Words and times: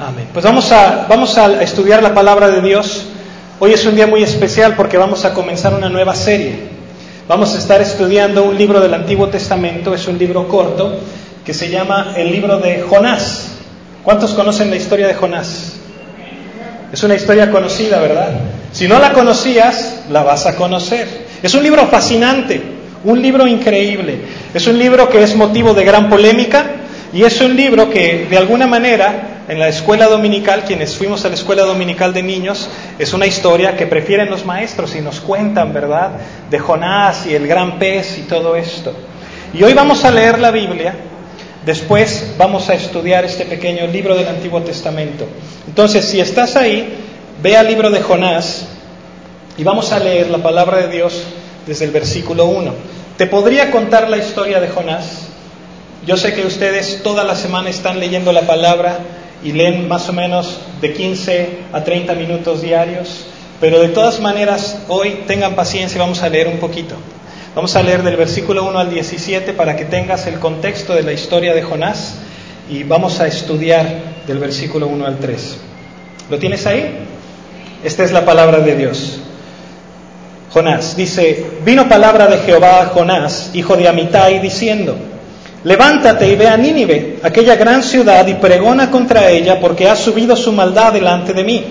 Amén. 0.00 0.28
Pues 0.32 0.42
vamos 0.46 0.72
a, 0.72 1.04
vamos 1.10 1.36
a 1.36 1.62
estudiar 1.62 2.02
la 2.02 2.14
palabra 2.14 2.48
de 2.48 2.62
Dios. 2.62 3.04
Hoy 3.58 3.74
es 3.74 3.84
un 3.84 3.94
día 3.94 4.06
muy 4.06 4.22
especial 4.22 4.74
porque 4.74 4.96
vamos 4.96 5.26
a 5.26 5.34
comenzar 5.34 5.74
una 5.74 5.90
nueva 5.90 6.14
serie. 6.14 6.54
Vamos 7.28 7.54
a 7.54 7.58
estar 7.58 7.82
estudiando 7.82 8.44
un 8.44 8.56
libro 8.56 8.80
del 8.80 8.94
Antiguo 8.94 9.28
Testamento, 9.28 9.92
es 9.92 10.08
un 10.08 10.16
libro 10.16 10.48
corto 10.48 10.98
que 11.44 11.52
se 11.52 11.68
llama 11.68 12.14
el 12.16 12.32
libro 12.32 12.56
de 12.56 12.80
Jonás. 12.80 13.48
¿Cuántos 14.02 14.32
conocen 14.32 14.70
la 14.70 14.76
historia 14.76 15.06
de 15.06 15.12
Jonás? 15.12 15.74
Es 16.90 17.02
una 17.02 17.14
historia 17.14 17.50
conocida, 17.50 18.00
¿verdad? 18.00 18.30
Si 18.72 18.88
no 18.88 18.98
la 18.98 19.12
conocías, 19.12 20.04
la 20.08 20.22
vas 20.22 20.46
a 20.46 20.56
conocer. 20.56 21.26
Es 21.42 21.52
un 21.52 21.62
libro 21.62 21.86
fascinante, 21.88 22.62
un 23.04 23.20
libro 23.20 23.46
increíble. 23.46 24.18
Es 24.54 24.66
un 24.66 24.78
libro 24.78 25.10
que 25.10 25.22
es 25.22 25.36
motivo 25.36 25.74
de 25.74 25.84
gran 25.84 26.08
polémica 26.08 26.64
y 27.12 27.22
es 27.22 27.38
un 27.42 27.54
libro 27.54 27.90
que 27.90 28.26
de 28.30 28.38
alguna 28.38 28.66
manera 28.66 29.29
en 29.50 29.58
la 29.58 29.66
escuela 29.66 30.06
dominical, 30.06 30.62
quienes 30.64 30.96
fuimos 30.96 31.24
a 31.24 31.28
la 31.28 31.34
escuela 31.34 31.64
dominical 31.64 32.14
de 32.14 32.22
niños, 32.22 32.68
es 33.00 33.12
una 33.12 33.26
historia 33.26 33.76
que 33.76 33.84
prefieren 33.84 34.30
los 34.30 34.46
maestros 34.46 34.94
y 34.94 35.00
nos 35.00 35.18
cuentan, 35.18 35.72
¿verdad? 35.72 36.12
De 36.48 36.60
Jonás 36.60 37.26
y 37.26 37.34
el 37.34 37.48
gran 37.48 37.80
pez 37.80 38.16
y 38.18 38.22
todo 38.22 38.54
esto. 38.54 38.94
Y 39.52 39.64
hoy 39.64 39.74
vamos 39.74 40.04
a 40.04 40.12
leer 40.12 40.38
la 40.38 40.52
Biblia, 40.52 40.94
después 41.66 42.34
vamos 42.38 42.68
a 42.70 42.74
estudiar 42.74 43.24
este 43.24 43.44
pequeño 43.44 43.88
libro 43.88 44.14
del 44.14 44.28
Antiguo 44.28 44.60
Testamento. 44.62 45.26
Entonces, 45.66 46.04
si 46.04 46.20
estás 46.20 46.54
ahí, 46.54 46.94
ve 47.42 47.56
al 47.56 47.66
libro 47.66 47.90
de 47.90 48.02
Jonás 48.02 48.68
y 49.58 49.64
vamos 49.64 49.90
a 49.90 49.98
leer 49.98 50.30
la 50.30 50.38
palabra 50.38 50.76
de 50.76 50.94
Dios 50.94 51.24
desde 51.66 51.86
el 51.86 51.90
versículo 51.90 52.44
1. 52.44 52.72
Te 53.16 53.26
podría 53.26 53.72
contar 53.72 54.08
la 54.08 54.18
historia 54.18 54.60
de 54.60 54.68
Jonás. 54.68 55.26
Yo 56.06 56.16
sé 56.16 56.34
que 56.34 56.46
ustedes 56.46 57.02
toda 57.02 57.24
la 57.24 57.34
semana 57.34 57.68
están 57.68 57.98
leyendo 57.98 58.32
la 58.32 58.42
palabra 58.42 59.00
y 59.42 59.52
leen 59.52 59.88
más 59.88 60.08
o 60.08 60.12
menos 60.12 60.60
de 60.80 60.92
15 60.92 61.48
a 61.72 61.82
30 61.82 62.14
minutos 62.14 62.62
diarios, 62.62 63.26
pero 63.60 63.80
de 63.80 63.88
todas 63.88 64.20
maneras 64.20 64.82
hoy 64.88 65.22
tengan 65.26 65.54
paciencia 65.54 65.96
y 65.96 66.00
vamos 66.00 66.22
a 66.22 66.28
leer 66.28 66.48
un 66.48 66.58
poquito. 66.58 66.96
Vamos 67.54 67.74
a 67.74 67.82
leer 67.82 68.02
del 68.02 68.16
versículo 68.16 68.64
1 68.64 68.78
al 68.78 68.90
17 68.90 69.52
para 69.54 69.76
que 69.76 69.84
tengas 69.84 70.26
el 70.26 70.38
contexto 70.38 70.94
de 70.94 71.02
la 71.02 71.12
historia 71.12 71.52
de 71.52 71.62
Jonás 71.62 72.14
y 72.68 72.84
vamos 72.84 73.18
a 73.20 73.26
estudiar 73.26 74.22
del 74.26 74.38
versículo 74.38 74.86
1 74.86 75.04
al 75.04 75.18
3. 75.18 75.56
¿Lo 76.30 76.38
tienes 76.38 76.66
ahí? 76.66 77.06
Esta 77.82 78.04
es 78.04 78.12
la 78.12 78.24
palabra 78.24 78.60
de 78.60 78.76
Dios. 78.76 79.18
Jonás 80.52 80.96
dice, 80.96 81.46
vino 81.64 81.88
palabra 81.88 82.26
de 82.26 82.38
Jehová 82.38 82.82
a 82.82 82.86
Jonás, 82.86 83.50
hijo 83.54 83.76
de 83.76 83.88
Amitai, 83.88 84.40
diciendo, 84.40 84.96
levántate 85.64 86.28
y 86.28 86.36
ve 86.36 86.48
a 86.48 86.56
Nínive, 86.56 87.18
aquella 87.22 87.56
gran 87.56 87.82
ciudad, 87.82 88.26
y 88.26 88.34
pregona 88.34 88.90
contra 88.90 89.28
ella, 89.30 89.60
porque 89.60 89.88
ha 89.88 89.96
subido 89.96 90.36
su 90.36 90.52
maldad 90.52 90.92
delante 90.92 91.32
de 91.32 91.44
mí. 91.44 91.64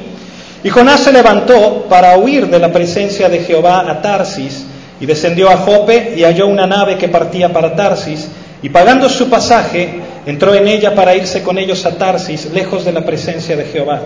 Y 0.63 0.69
Jonás 0.69 1.01
se 1.01 1.11
levantó 1.11 1.85
para 1.89 2.17
huir 2.17 2.47
de 2.47 2.59
la 2.59 2.71
presencia 2.71 3.29
de 3.29 3.39
Jehová 3.39 3.89
a 3.89 4.01
Tarsis, 4.01 4.65
y 4.99 5.05
descendió 5.05 5.49
a 5.49 5.57
Jope 5.57 6.13
y 6.17 6.23
halló 6.23 6.47
una 6.47 6.67
nave 6.67 6.97
que 6.97 7.07
partía 7.07 7.51
para 7.51 7.75
Tarsis, 7.75 8.27
y 8.61 8.69
pagando 8.69 9.07
su 9.07 9.29
pasaje, 9.29 10.01
entró 10.25 10.53
en 10.53 10.67
ella 10.67 10.93
para 10.93 11.15
irse 11.15 11.41
con 11.41 11.57
ellos 11.57 11.85
a 11.85 11.97
Tarsis, 11.97 12.51
lejos 12.53 12.83
de 12.83 12.91
la 12.91 13.05
presencia 13.05 13.55
de 13.55 13.65
Jehová. 13.65 14.01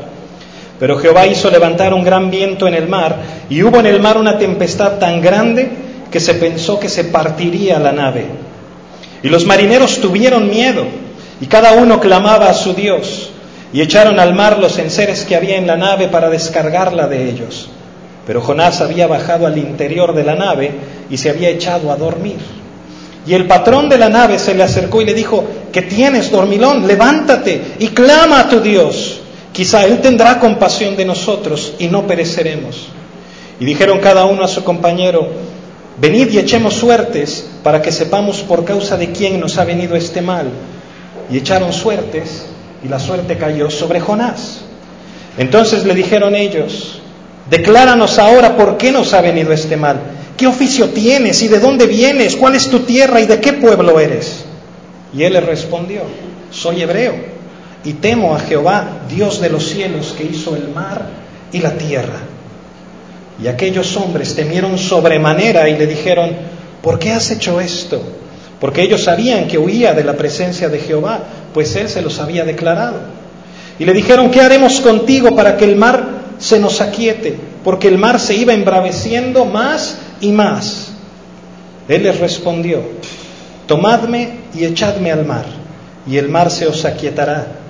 Pero 0.80 0.98
Jehová 0.98 1.26
hizo 1.26 1.50
levantar 1.50 1.94
un 1.94 2.04
gran 2.04 2.30
viento 2.30 2.68
en 2.68 2.76
el 2.76 2.88
mar, 2.88 3.18
y 3.50 3.64
hubo 3.64 3.80
en 3.80 3.88
el 3.88 4.00
mar 4.00 4.18
una 4.18 4.38
tempestad 4.38 5.00
tan 5.00 5.22
grande 5.22 5.70
que 6.12 6.20
se 6.20 6.36
pensó 6.36 6.80
que 6.80 6.90
se 6.90 7.06
partiría 7.06 7.80
la 7.80 7.92
nave. 7.92 8.53
Y 9.24 9.30
los 9.30 9.46
marineros 9.46 10.02
tuvieron 10.02 10.50
miedo, 10.50 10.86
y 11.40 11.48
cada 11.48 11.72
uno 11.74 12.00
clamaba 12.00 12.50
a 12.50 12.54
su 12.54 12.74
Dios, 12.74 13.30
y 13.72 13.82
echaron 13.82 14.20
al 14.20 14.36
mar 14.36 14.60
los 14.60 14.78
enseres 14.78 15.24
que 15.24 15.36
había 15.36 15.58
en 15.58 15.66
la 15.66 15.78
nave 15.78 16.10
para 16.10 16.30
descargarla 16.30 17.08
de 17.08 17.30
ellos. 17.30 17.70
Pero 18.28 18.42
Jonás 18.42 18.82
había 18.82 19.08
bajado 19.08 19.48
al 19.48 19.58
interior 19.58 20.14
de 20.14 20.24
la 20.24 20.36
nave 20.36 20.72
y 21.10 21.18
se 21.18 21.30
había 21.30 21.50
echado 21.50 21.92
a 21.92 21.96
dormir. 21.96 22.38
Y 23.26 23.34
el 23.34 23.48
patrón 23.48 23.90
de 23.90 23.98
la 23.98 24.10
nave 24.10 24.38
se 24.38 24.54
le 24.54 24.64
acercó 24.64 25.02
y 25.02 25.06
le 25.06 25.14
dijo, 25.14 25.44
¿qué 25.72 25.82
tienes, 25.82 26.30
dormilón? 26.30 26.86
Levántate 26.86 27.76
y 27.80 27.88
clama 27.88 28.42
a 28.42 28.50
tu 28.50 28.60
Dios. 28.60 29.22
Quizá 29.52 29.86
Él 29.86 30.00
tendrá 30.02 30.40
compasión 30.40 30.96
de 30.96 31.06
nosotros 31.06 31.74
y 31.80 31.88
no 31.88 32.06
pereceremos. 32.06 32.88
Y 33.60 33.66
dijeron 33.66 34.00
cada 34.00 34.26
uno 34.26 34.44
a 34.44 34.48
su 34.48 34.64
compañero, 34.64 35.28
venid 36.00 36.32
y 36.32 36.40
echemos 36.40 36.74
suertes 36.74 37.48
para 37.64 37.82
que 37.82 37.92
sepamos 37.92 38.42
por 38.42 38.66
causa 38.66 38.98
de 38.98 39.12
quién 39.12 39.40
nos 39.40 39.58
ha 39.58 39.66
venido 39.66 39.96
este 39.96 40.22
mal. 40.22 40.48
Y 41.32 41.38
echaron 41.38 41.72
suertes 41.72 42.46
y 42.84 42.88
la 42.88 43.00
suerte 43.00 43.38
cayó 43.38 43.70
sobre 43.70 44.00
Jonás. 44.00 44.62
Entonces 45.38 45.86
le 45.86 45.96
dijeron 45.96 46.36
ellos, 46.36 47.02
decláranos 47.50 48.20
ahora 48.20 48.56
por 48.56 48.78
qué 48.78 48.92
nos 48.92 49.14
ha 49.14 49.22
venido 49.22 49.52
este 49.54 49.78
mal. 49.78 50.00
¿Qué 50.38 50.48
oficio 50.48 50.90
tienes 50.90 51.42
y 51.44 51.48
de 51.48 51.60
dónde 51.60 51.86
vienes? 51.86 52.36
¿Cuál 52.36 52.56
es 52.56 52.70
tu 52.70 52.80
tierra 52.80 53.22
y 53.22 53.26
de 53.26 53.40
qué 53.40 53.54
pueblo 53.54 54.00
eres? 54.00 54.46
Y 55.14 55.24
él 55.24 55.34
le 55.34 55.42
respondió, 55.42 56.02
soy 56.52 56.82
hebreo 56.82 57.14
y 57.84 57.94
temo 57.94 58.36
a 58.36 58.40
Jehová, 58.40 59.02
Dios 59.10 59.40
de 59.42 59.50
los 59.50 59.68
cielos, 59.68 60.14
que 60.18 60.24
hizo 60.24 60.56
el 60.56 60.70
mar 60.70 61.08
y 61.52 61.60
la 61.60 61.74
tierra. 61.74 62.20
Y 63.42 63.48
aquellos 63.48 63.96
hombres 63.98 64.36
temieron 64.36 64.78
sobremanera 64.78 65.68
y 65.70 65.78
le 65.78 65.88
dijeron, 65.88 66.32
¿por 66.82 67.00
qué 67.00 67.12
has 67.12 67.32
hecho 67.32 67.60
esto? 67.60 68.02
Porque 68.60 68.84
ellos 68.84 69.04
sabían 69.04 69.48
que 69.48 69.58
huía 69.58 69.94
de 69.94 70.04
la 70.04 70.14
presencia 70.14 70.70
de 70.70 70.80
Jehová, 70.80 71.20
pues 71.54 71.76
él 71.76 71.90
se 71.90 72.02
los 72.02 72.20
había 72.20 72.46
declarado. 72.46 73.00
Y 73.80 73.86
le 73.86 73.94
dijeron, 73.94 74.30
¿qué 74.30 74.42
haremos 74.42 74.80
contigo 74.80 75.36
para 75.36 75.58
que 75.58 75.66
el 75.66 75.76
mar 75.76 76.06
se 76.38 76.60
nos 76.60 76.80
aquiete? 76.80 77.36
Porque 77.64 77.88
el 77.88 77.98
mar 77.98 78.20
se 78.20 78.36
iba 78.36 78.54
embraveciendo 78.54 79.46
más 79.46 79.98
y 80.22 80.32
más. 80.32 80.92
Él 81.88 82.04
les 82.04 82.20
respondió, 82.20 82.82
tomadme 83.68 84.30
y 84.54 84.64
echadme 84.64 85.12
al 85.12 85.26
mar, 85.26 85.46
y 86.08 86.18
el 86.18 86.30
mar 86.30 86.50
se 86.50 86.68
os 86.68 86.86
aquietará 86.86 87.64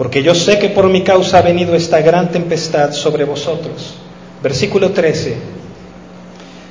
porque 0.00 0.22
yo 0.22 0.34
sé 0.34 0.58
que 0.58 0.70
por 0.70 0.88
mi 0.88 1.02
causa 1.02 1.40
ha 1.40 1.42
venido 1.42 1.74
esta 1.74 2.00
gran 2.00 2.30
tempestad 2.30 2.92
sobre 2.92 3.24
vosotros. 3.24 3.96
Versículo 4.42 4.90
13. 4.90 5.36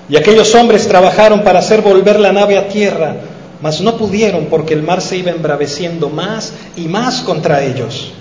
Y 0.09 0.17
aquellos 0.17 0.53
hombres 0.55 0.87
trabajaron 0.87 1.43
para 1.43 1.59
hacer 1.59 1.81
volver 1.81 2.19
la 2.19 2.31
nave 2.31 2.57
a 2.57 2.67
tierra, 2.67 3.15
mas 3.61 3.79
no 3.81 3.95
pudieron 3.97 4.45
porque 4.45 4.73
el 4.73 4.81
mar 4.81 5.01
se 5.01 5.17
iba 5.17 5.31
embraveciendo 5.31 6.09
más 6.09 6.53
y 6.75 6.87
más 6.87 7.21
contra 7.21 7.63
ellos. 7.63 8.13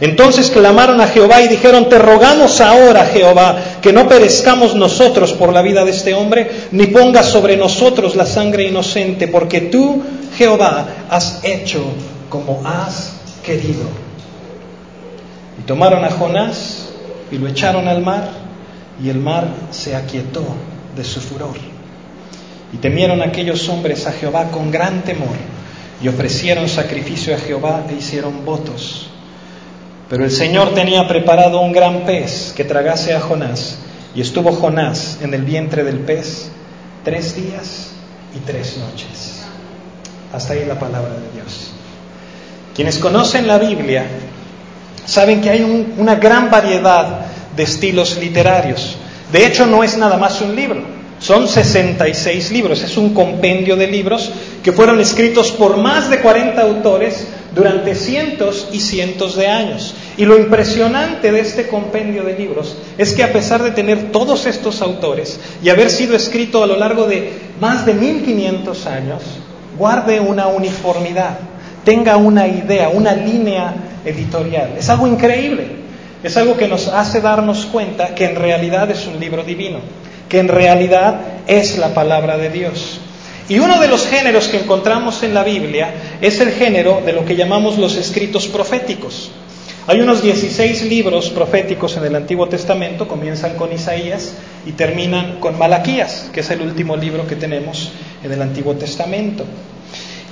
Entonces 0.00 0.50
clamaron 0.50 1.00
a 1.00 1.06
Jehová 1.06 1.42
y 1.42 1.48
dijeron, 1.48 1.88
te 1.88 1.98
rogamos 1.98 2.60
ahora, 2.60 3.06
Jehová, 3.06 3.56
que 3.80 3.92
no 3.92 4.08
perezcamos 4.08 4.74
nosotros 4.74 5.32
por 5.32 5.52
la 5.52 5.62
vida 5.62 5.84
de 5.84 5.92
este 5.92 6.14
hombre, 6.14 6.50
ni 6.72 6.86
pongas 6.88 7.26
sobre 7.26 7.56
nosotros 7.56 8.16
la 8.16 8.26
sangre 8.26 8.64
inocente, 8.64 9.28
porque 9.28 9.62
tú, 9.62 10.02
Jehová, 10.36 10.86
has 11.08 11.40
hecho 11.44 11.84
como 12.28 12.62
has 12.66 13.14
querido. 13.44 13.84
Y 15.60 15.62
tomaron 15.62 16.04
a 16.04 16.10
Jonás 16.10 16.88
y 17.30 17.38
lo 17.38 17.48
echaron 17.48 17.86
al 17.86 18.02
mar, 18.02 18.43
y 19.02 19.08
el 19.08 19.18
mar 19.18 19.48
se 19.70 19.96
aquietó 19.96 20.44
de 20.96 21.04
su 21.04 21.20
furor. 21.20 21.56
Y 22.72 22.76
temieron 22.78 23.22
aquellos 23.22 23.68
hombres 23.68 24.06
a 24.06 24.12
Jehová 24.12 24.50
con 24.50 24.70
gran 24.70 25.02
temor, 25.02 25.36
y 26.02 26.08
ofrecieron 26.08 26.68
sacrificio 26.68 27.34
a 27.34 27.38
Jehová 27.38 27.84
e 27.88 27.94
hicieron 27.94 28.44
votos. 28.44 29.08
Pero 30.08 30.24
el 30.24 30.30
Señor 30.30 30.74
tenía 30.74 31.08
preparado 31.08 31.60
un 31.60 31.72
gran 31.72 32.04
pez 32.04 32.52
que 32.54 32.64
tragase 32.64 33.14
a 33.14 33.20
Jonás, 33.20 33.78
y 34.14 34.20
estuvo 34.20 34.52
Jonás 34.52 35.18
en 35.22 35.34
el 35.34 35.42
vientre 35.42 35.82
del 35.82 36.00
pez 36.00 36.50
tres 37.04 37.36
días 37.36 37.90
y 38.34 38.38
tres 38.40 38.76
noches. 38.78 39.42
Hasta 40.32 40.52
ahí 40.54 40.64
la 40.64 40.78
palabra 40.78 41.14
de 41.14 41.40
Dios. 41.40 41.70
Quienes 42.74 42.98
conocen 42.98 43.46
la 43.46 43.58
Biblia 43.58 44.04
saben 45.06 45.40
que 45.40 45.50
hay 45.50 45.94
una 45.96 46.16
gran 46.16 46.50
variedad 46.50 47.23
de 47.56 47.62
estilos 47.62 48.18
literarios. 48.18 48.96
De 49.32 49.46
hecho, 49.46 49.66
no 49.66 49.82
es 49.82 49.96
nada 49.96 50.16
más 50.16 50.40
un 50.40 50.54
libro, 50.54 50.82
son 51.18 51.48
66 51.48 52.50
libros, 52.50 52.82
es 52.82 52.96
un 52.96 53.14
compendio 53.14 53.76
de 53.76 53.86
libros 53.86 54.30
que 54.62 54.72
fueron 54.72 55.00
escritos 55.00 55.52
por 55.52 55.76
más 55.76 56.10
de 56.10 56.20
40 56.20 56.60
autores 56.60 57.26
durante 57.54 57.94
cientos 57.94 58.68
y 58.72 58.80
cientos 58.80 59.36
de 59.36 59.46
años. 59.46 59.94
Y 60.16 60.24
lo 60.26 60.38
impresionante 60.38 61.32
de 61.32 61.40
este 61.40 61.68
compendio 61.68 62.24
de 62.24 62.36
libros 62.36 62.76
es 62.98 63.14
que 63.14 63.22
a 63.22 63.32
pesar 63.32 63.62
de 63.62 63.70
tener 63.70 64.12
todos 64.12 64.46
estos 64.46 64.82
autores 64.82 65.40
y 65.62 65.70
haber 65.70 65.90
sido 65.90 66.14
escrito 66.14 66.62
a 66.62 66.66
lo 66.66 66.76
largo 66.76 67.06
de 67.06 67.32
más 67.60 67.86
de 67.86 67.94
1500 67.94 68.86
años, 68.86 69.22
guarde 69.78 70.20
una 70.20 70.48
uniformidad, 70.48 71.38
tenga 71.84 72.16
una 72.16 72.46
idea, 72.46 72.88
una 72.88 73.14
línea 73.14 73.74
editorial. 74.04 74.74
Es 74.78 74.88
algo 74.88 75.06
increíble. 75.06 75.83
Es 76.24 76.38
algo 76.38 76.56
que 76.56 76.68
nos 76.68 76.88
hace 76.88 77.20
darnos 77.20 77.66
cuenta 77.66 78.14
que 78.14 78.24
en 78.24 78.36
realidad 78.36 78.90
es 78.90 79.06
un 79.06 79.20
libro 79.20 79.44
divino, 79.44 79.80
que 80.26 80.38
en 80.38 80.48
realidad 80.48 81.20
es 81.46 81.76
la 81.76 81.92
palabra 81.92 82.38
de 82.38 82.48
Dios. 82.48 82.98
Y 83.46 83.58
uno 83.58 83.78
de 83.78 83.88
los 83.88 84.06
géneros 84.06 84.48
que 84.48 84.56
encontramos 84.56 85.22
en 85.22 85.34
la 85.34 85.44
Biblia 85.44 85.92
es 86.22 86.40
el 86.40 86.52
género 86.52 87.02
de 87.04 87.12
lo 87.12 87.26
que 87.26 87.36
llamamos 87.36 87.76
los 87.76 87.96
escritos 87.96 88.46
proféticos. 88.46 89.32
Hay 89.86 90.00
unos 90.00 90.22
16 90.22 90.84
libros 90.84 91.28
proféticos 91.28 91.98
en 91.98 92.06
el 92.06 92.16
Antiguo 92.16 92.48
Testamento, 92.48 93.06
comienzan 93.06 93.56
con 93.56 93.70
Isaías 93.70 94.32
y 94.64 94.72
terminan 94.72 95.40
con 95.40 95.58
Malaquías, 95.58 96.30
que 96.32 96.40
es 96.40 96.50
el 96.50 96.62
último 96.62 96.96
libro 96.96 97.26
que 97.26 97.36
tenemos 97.36 97.92
en 98.22 98.32
el 98.32 98.40
Antiguo 98.40 98.72
Testamento. 98.76 99.44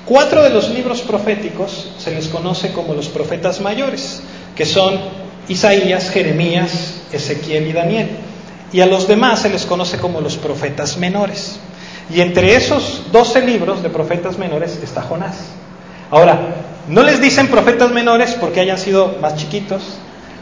Cuatro 0.06 0.42
de 0.42 0.48
los 0.48 0.70
libros 0.70 1.02
proféticos 1.02 1.92
se 1.98 2.12
les 2.12 2.28
conoce 2.28 2.72
como 2.72 2.94
los 2.94 3.08
profetas 3.08 3.60
mayores, 3.60 4.22
que 4.56 4.64
son 4.64 4.98
Isaías, 5.48 6.10
Jeremías, 6.10 7.02
Ezequiel 7.12 7.68
y 7.68 7.72
Daniel. 7.72 8.10
Y 8.72 8.80
a 8.80 8.86
los 8.86 9.06
demás 9.06 9.40
se 9.40 9.50
les 9.50 9.66
conoce 9.66 9.98
como 9.98 10.20
los 10.20 10.36
profetas 10.36 10.96
menores. 10.96 11.58
Y 12.14 12.20
entre 12.20 12.56
esos 12.56 13.04
12 13.12 13.42
libros 13.42 13.82
de 13.82 13.90
profetas 13.90 14.38
menores 14.38 14.78
está 14.82 15.02
Jonás. 15.02 15.36
Ahora, 16.10 16.54
no 16.88 17.02
les 17.02 17.20
dicen 17.20 17.48
profetas 17.48 17.90
menores 17.90 18.36
porque 18.38 18.60
hayan 18.60 18.78
sido 18.78 19.16
más 19.20 19.36
chiquitos, 19.36 19.82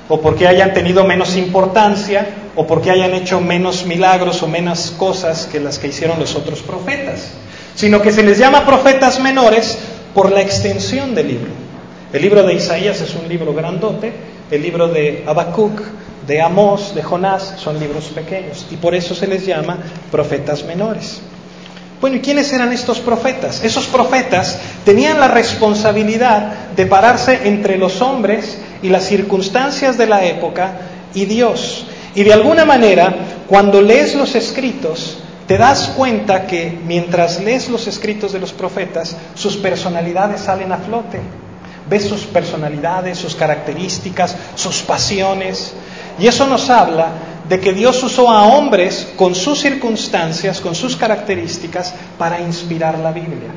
o 0.08 0.20
porque 0.20 0.48
hayan 0.48 0.74
tenido 0.74 1.04
menos 1.04 1.36
importancia, 1.36 2.26
o 2.56 2.66
porque 2.66 2.90
hayan 2.90 3.14
hecho 3.14 3.40
menos 3.40 3.86
milagros 3.86 4.42
o 4.42 4.48
menos 4.48 4.92
cosas 4.96 5.46
que 5.46 5.60
las 5.60 5.78
que 5.78 5.88
hicieron 5.88 6.18
los 6.18 6.34
otros 6.34 6.60
profetas, 6.60 7.28
sino 7.76 8.02
que 8.02 8.12
se 8.12 8.24
les 8.24 8.38
llama 8.38 8.66
profetas 8.66 9.20
menores 9.20 9.78
por 10.12 10.32
la 10.32 10.40
extensión 10.40 11.14
del 11.14 11.28
libro. 11.28 11.50
El 12.12 12.22
libro 12.22 12.42
de 12.42 12.54
Isaías 12.54 13.00
es 13.00 13.14
un 13.14 13.28
libro 13.28 13.54
grandote, 13.54 14.12
el 14.50 14.62
libro 14.62 14.88
de 14.88 15.24
Habacuc, 15.26 15.80
de 16.26 16.40
Amós, 16.40 16.94
de 16.94 17.02
Jonás 17.02 17.54
son 17.58 17.78
libros 17.80 18.04
pequeños, 18.06 18.66
y 18.70 18.76
por 18.76 18.94
eso 18.94 19.14
se 19.14 19.26
les 19.26 19.46
llama 19.46 19.78
profetas 20.10 20.64
menores. 20.64 21.20
Bueno, 22.00 22.16
¿y 22.16 22.20
quiénes 22.20 22.50
eran 22.52 22.72
estos 22.72 22.98
profetas? 22.98 23.62
Esos 23.62 23.86
profetas 23.86 24.58
tenían 24.84 25.20
la 25.20 25.28
responsabilidad 25.28 26.70
de 26.74 26.86
pararse 26.86 27.40
entre 27.44 27.76
los 27.76 28.00
hombres 28.00 28.58
y 28.82 28.88
las 28.88 29.04
circunstancias 29.04 29.98
de 29.98 30.06
la 30.06 30.24
época 30.24 30.72
y 31.14 31.26
Dios. 31.26 31.84
Y 32.14 32.22
de 32.22 32.32
alguna 32.32 32.64
manera, 32.64 33.14
cuando 33.46 33.82
lees 33.82 34.14
los 34.14 34.34
escritos, 34.34 35.18
te 35.46 35.58
das 35.58 35.92
cuenta 35.96 36.46
que 36.46 36.78
mientras 36.86 37.40
lees 37.40 37.68
los 37.68 37.86
escritos 37.86 38.32
de 38.32 38.38
los 38.38 38.52
profetas, 38.52 39.16
sus 39.34 39.56
personalidades 39.56 40.40
salen 40.40 40.72
a 40.72 40.78
flote. 40.78 41.20
Ves 41.90 42.04
sus 42.04 42.22
personalidades, 42.22 43.18
sus 43.18 43.34
características, 43.34 44.36
sus 44.54 44.80
pasiones. 44.82 45.74
Y 46.20 46.28
eso 46.28 46.46
nos 46.46 46.70
habla 46.70 47.08
de 47.48 47.58
que 47.58 47.72
Dios 47.72 48.00
usó 48.04 48.30
a 48.30 48.44
hombres 48.44 49.08
con 49.16 49.34
sus 49.34 49.58
circunstancias, 49.58 50.60
con 50.60 50.76
sus 50.76 50.94
características, 50.94 51.92
para 52.16 52.40
inspirar 52.40 52.96
la 53.00 53.10
Biblia. 53.10 53.50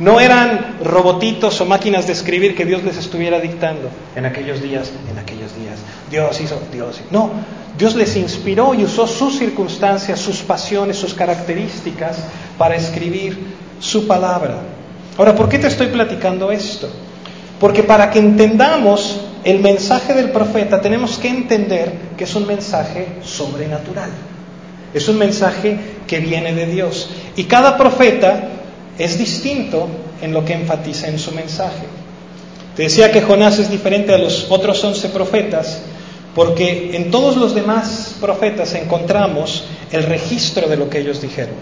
No 0.00 0.20
eran 0.20 0.78
robotitos 0.82 1.60
o 1.60 1.64
máquinas 1.64 2.06
de 2.06 2.12
escribir 2.12 2.54
que 2.56 2.66
Dios 2.66 2.82
les 2.82 2.98
estuviera 2.98 3.38
dictando 3.40 3.88
en 4.14 4.26
aquellos 4.26 4.60
días, 4.60 4.90
en 5.10 5.18
aquellos 5.18 5.54
días. 5.56 5.78
Dios 6.10 6.40
hizo, 6.40 6.60
Dios 6.72 6.96
hizo. 6.96 7.08
No, 7.12 7.30
Dios 7.78 7.94
les 7.94 8.16
inspiró 8.16 8.74
y 8.74 8.84
usó 8.84 9.06
sus 9.06 9.38
circunstancias, 9.38 10.20
sus 10.20 10.42
pasiones, 10.42 10.98
sus 10.98 11.14
características 11.14 12.18
para 12.58 12.74
escribir 12.74 13.38
su 13.78 14.06
palabra. 14.06 14.58
Ahora, 15.16 15.34
¿por 15.34 15.48
qué 15.48 15.58
te 15.58 15.68
estoy 15.68 15.86
platicando 15.86 16.50
esto? 16.50 16.90
Porque 17.60 17.82
para 17.82 18.10
que 18.10 18.18
entendamos 18.18 19.20
el 19.44 19.60
mensaje 19.60 20.12
del 20.14 20.30
profeta 20.30 20.80
tenemos 20.80 21.18
que 21.18 21.28
entender 21.28 21.92
que 22.16 22.24
es 22.24 22.34
un 22.34 22.46
mensaje 22.46 23.18
sobrenatural. 23.22 24.10
Es 24.92 25.08
un 25.08 25.18
mensaje 25.18 25.78
que 26.06 26.18
viene 26.18 26.52
de 26.52 26.66
Dios. 26.66 27.10
Y 27.36 27.44
cada 27.44 27.76
profeta 27.76 28.48
es 28.98 29.18
distinto 29.18 29.88
en 30.22 30.32
lo 30.32 30.44
que 30.44 30.54
enfatiza 30.54 31.08
en 31.08 31.18
su 31.18 31.32
mensaje. 31.32 31.86
Te 32.74 32.84
decía 32.84 33.10
que 33.10 33.22
Jonás 33.22 33.58
es 33.58 33.70
diferente 33.70 34.14
a 34.14 34.18
los 34.18 34.50
otros 34.50 34.82
once 34.84 35.08
profetas 35.08 35.80
porque 36.36 36.94
en 36.94 37.10
todos 37.10 37.38
los 37.38 37.54
demás 37.54 38.16
profetas 38.20 38.74
encontramos 38.74 39.64
el 39.90 40.02
registro 40.02 40.68
de 40.68 40.76
lo 40.76 40.90
que 40.90 40.98
ellos 40.98 41.22
dijeron. 41.22 41.54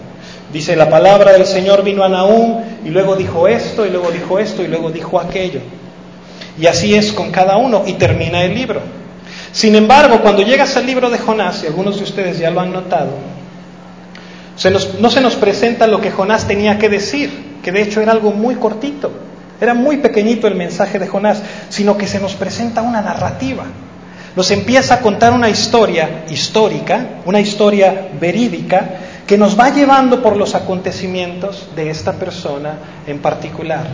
Dice, 0.51 0.75
la 0.75 0.89
palabra 0.89 1.31
del 1.31 1.45
Señor 1.45 1.81
vino 1.81 2.03
a 2.03 2.09
Nahum 2.09 2.61
y 2.83 2.89
luego 2.89 3.15
dijo 3.15 3.47
esto 3.47 3.85
y 3.85 3.89
luego 3.89 4.11
dijo 4.11 4.37
esto 4.37 4.63
y 4.63 4.67
luego 4.67 4.91
dijo 4.91 5.17
aquello. 5.17 5.61
Y 6.59 6.67
así 6.67 6.95
es 6.95 7.11
con 7.11 7.31
cada 7.31 7.57
uno 7.57 7.83
y 7.85 7.93
termina 7.93 8.43
el 8.43 8.53
libro. 8.53 8.81
Sin 9.51 9.75
embargo, 9.75 10.21
cuando 10.21 10.41
llegas 10.41 10.75
al 10.77 10.85
libro 10.85 11.09
de 11.09 11.17
Jonás, 11.17 11.63
y 11.63 11.67
algunos 11.67 11.97
de 11.97 12.03
ustedes 12.03 12.39
ya 12.39 12.49
lo 12.49 12.59
han 12.61 12.73
notado, 12.73 13.11
no 14.99 15.09
se 15.09 15.21
nos 15.21 15.35
presenta 15.35 15.87
lo 15.87 15.99
que 15.99 16.11
Jonás 16.11 16.47
tenía 16.47 16.77
que 16.77 16.89
decir, 16.89 17.59
que 17.63 17.71
de 17.71 17.81
hecho 17.81 18.01
era 18.01 18.11
algo 18.11 18.31
muy 18.31 18.55
cortito, 18.55 19.11
era 19.59 19.73
muy 19.73 19.97
pequeñito 19.97 20.47
el 20.47 20.55
mensaje 20.55 20.99
de 20.99 21.07
Jonás, 21.07 21.41
sino 21.69 21.97
que 21.97 22.07
se 22.07 22.19
nos 22.19 22.35
presenta 22.35 22.81
una 22.81 23.01
narrativa. 23.01 23.63
Nos 24.35 24.51
empieza 24.51 24.95
a 24.95 24.99
contar 24.99 25.31
una 25.31 25.49
historia 25.49 26.25
histórica, 26.29 27.21
una 27.25 27.39
historia 27.39 28.09
verídica, 28.19 28.89
que 29.25 29.37
nos 29.37 29.57
va 29.57 29.69
llevando 29.69 30.21
por 30.21 30.35
los 30.35 30.55
acontecimientos 30.55 31.69
de 31.75 31.89
esta 31.89 32.13
persona 32.13 32.73
en 33.07 33.19
particular. 33.19 33.87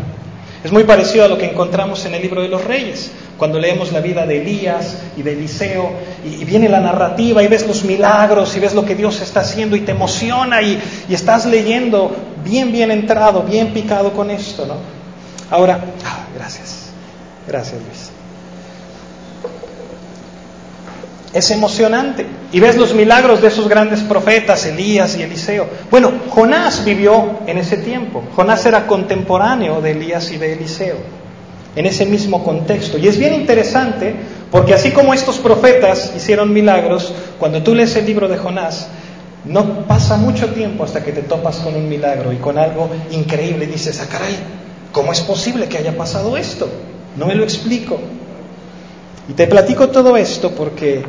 Es 0.64 0.72
muy 0.72 0.84
parecido 0.84 1.26
a 1.26 1.28
lo 1.28 1.38
que 1.38 1.50
encontramos 1.50 2.06
en 2.06 2.14
el 2.14 2.22
libro 2.22 2.42
de 2.42 2.48
los 2.48 2.64
reyes, 2.64 3.12
cuando 3.38 3.60
leemos 3.60 3.92
la 3.92 4.00
vida 4.00 4.28
de 4.28 4.42
Elías 4.42 4.98
y 5.18 5.24
de 5.24 5.34
Eliseo, 5.34 5.92
y, 6.24 6.46
viene 6.46 6.70
la 6.70 6.80
narrativa 6.80 7.42
y 7.42 7.48
ves 7.48 7.66
los 7.66 7.84
milagros 7.84 8.56
y 8.56 8.60
ves 8.60 8.76
lo 8.76 8.86
que 8.86 8.94
Dios 8.94 9.22
está 9.22 9.40
haciendo 9.40 9.76
y 9.76 9.82
te 9.82 9.92
emociona 9.92 10.62
y, 10.62 10.80
estás 11.10 11.48
leyendo 11.48 12.16
bien, 12.44 12.72
bien 12.72 12.92
entrado, 12.92 13.42
bien 13.42 13.74
picado 13.74 14.14
con 14.14 14.30
esto, 14.30 14.68
¿no? 14.68 14.76
Ahora, 15.50 15.80
ah, 16.06 16.28
gracias, 16.36 16.90
gracias 17.48 17.82
Luis. 17.82 18.11
Es 21.34 21.50
emocionante. 21.52 22.26
Y 22.52 22.60
ves 22.60 22.76
los 22.78 22.94
milagros 22.94 23.42
de 23.42 23.48
esos 23.48 23.70
grandes 23.70 24.02
profetas, 24.02 24.66
Elías 24.66 25.18
y 25.18 25.24
Eliseo. 25.24 25.68
Bueno, 25.90 26.12
Jonás 26.30 26.84
vivió 26.84 27.40
en 27.48 27.58
ese 27.58 27.78
tiempo. 27.78 28.24
Jonás 28.36 28.66
era 28.66 28.88
contemporáneo 28.88 29.82
de 29.82 29.92
Elías 29.92 30.32
y 30.32 30.38
de 30.38 30.54
Eliseo, 30.54 30.98
en 31.76 31.86
ese 31.86 32.06
mismo 32.06 32.44
contexto. 32.44 32.98
Y 32.98 33.08
es 33.08 33.18
bien 33.18 33.34
interesante 33.34 34.14
porque 34.52 34.74
así 34.74 34.92
como 34.92 35.14
estos 35.14 35.38
profetas 35.38 36.12
hicieron 36.16 36.52
milagros, 36.52 37.14
cuando 37.40 37.64
tú 37.64 37.74
lees 37.74 37.96
el 37.96 38.06
libro 38.06 38.28
de 38.28 38.38
Jonás, 38.38 38.90
no 39.46 39.88
pasa 39.88 40.18
mucho 40.18 40.50
tiempo 40.50 40.84
hasta 40.84 41.04
que 41.04 41.14
te 41.14 41.22
topas 41.22 41.58
con 41.58 41.76
un 41.76 41.88
milagro 41.88 42.34
y 42.34 42.36
con 42.36 42.58
algo 42.58 42.90
increíble. 43.12 43.66
Y 43.66 43.70
dices, 43.70 44.02
ah, 44.02 44.08
caray, 44.12 44.36
¿cómo 44.92 45.14
es 45.14 45.22
posible 45.22 45.68
que 45.68 45.78
haya 45.78 45.96
pasado 45.96 46.36
esto? 46.36 46.70
No 47.16 47.28
me 47.28 47.36
lo 47.36 47.44
explico. 47.44 48.00
Y 49.30 49.34
te 49.34 49.48
platico 49.48 49.90
todo 49.90 50.18
esto 50.18 50.52
porque 50.52 51.04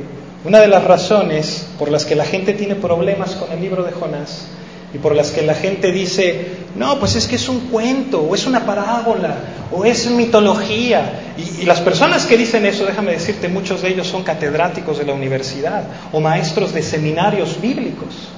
una 0.45 0.61
de 0.61 0.69
las 0.69 0.85
razones 0.85 1.67
por 1.79 1.91
las 1.91 2.05
que 2.05 2.17
la 2.17 2.25
gente 2.25 2.53
tiene 2.53 2.75
problemas 2.75 3.33
con 3.37 3.51
el 3.53 3.61
libro 3.61 3.85
de 3.85 3.93
Jonás 3.93 4.47
y 4.95 4.99
por 4.99 5.15
las 5.15 5.31
que 5.31 5.43
la 5.43 5.55
gente 5.55 5.91
dice, 5.91 6.49
no, 6.77 6.99
pues 6.99 7.17
es 7.17 7.27
que 7.27 7.37
es 7.37 7.49
un 7.49 7.61
cuento, 7.69 8.21
o 8.21 8.35
es 8.35 8.47
una 8.47 8.67
parábola, 8.67 9.37
o 9.71 9.87
es 9.87 10.11
mitología. 10.11 11.33
Y, 11.39 11.63
y, 11.63 11.65
las 11.65 11.81
personas 11.81 12.27
que 12.27 12.37
dicen 12.37 12.67
eso, 12.67 12.85
déjame 12.85 13.13
decirte, 13.13 13.49
muchos 13.49 13.81
de 13.81 13.89
ellos 13.89 14.07
son 14.07 14.23
catedráticos 14.23 14.99
de 14.99 15.07
la 15.07 15.15
universidad 15.15 15.85
o 16.13 16.21
maestros 16.21 16.75
de 16.75 16.83
seminarios 16.83 17.59
bíblicos. 17.59 18.29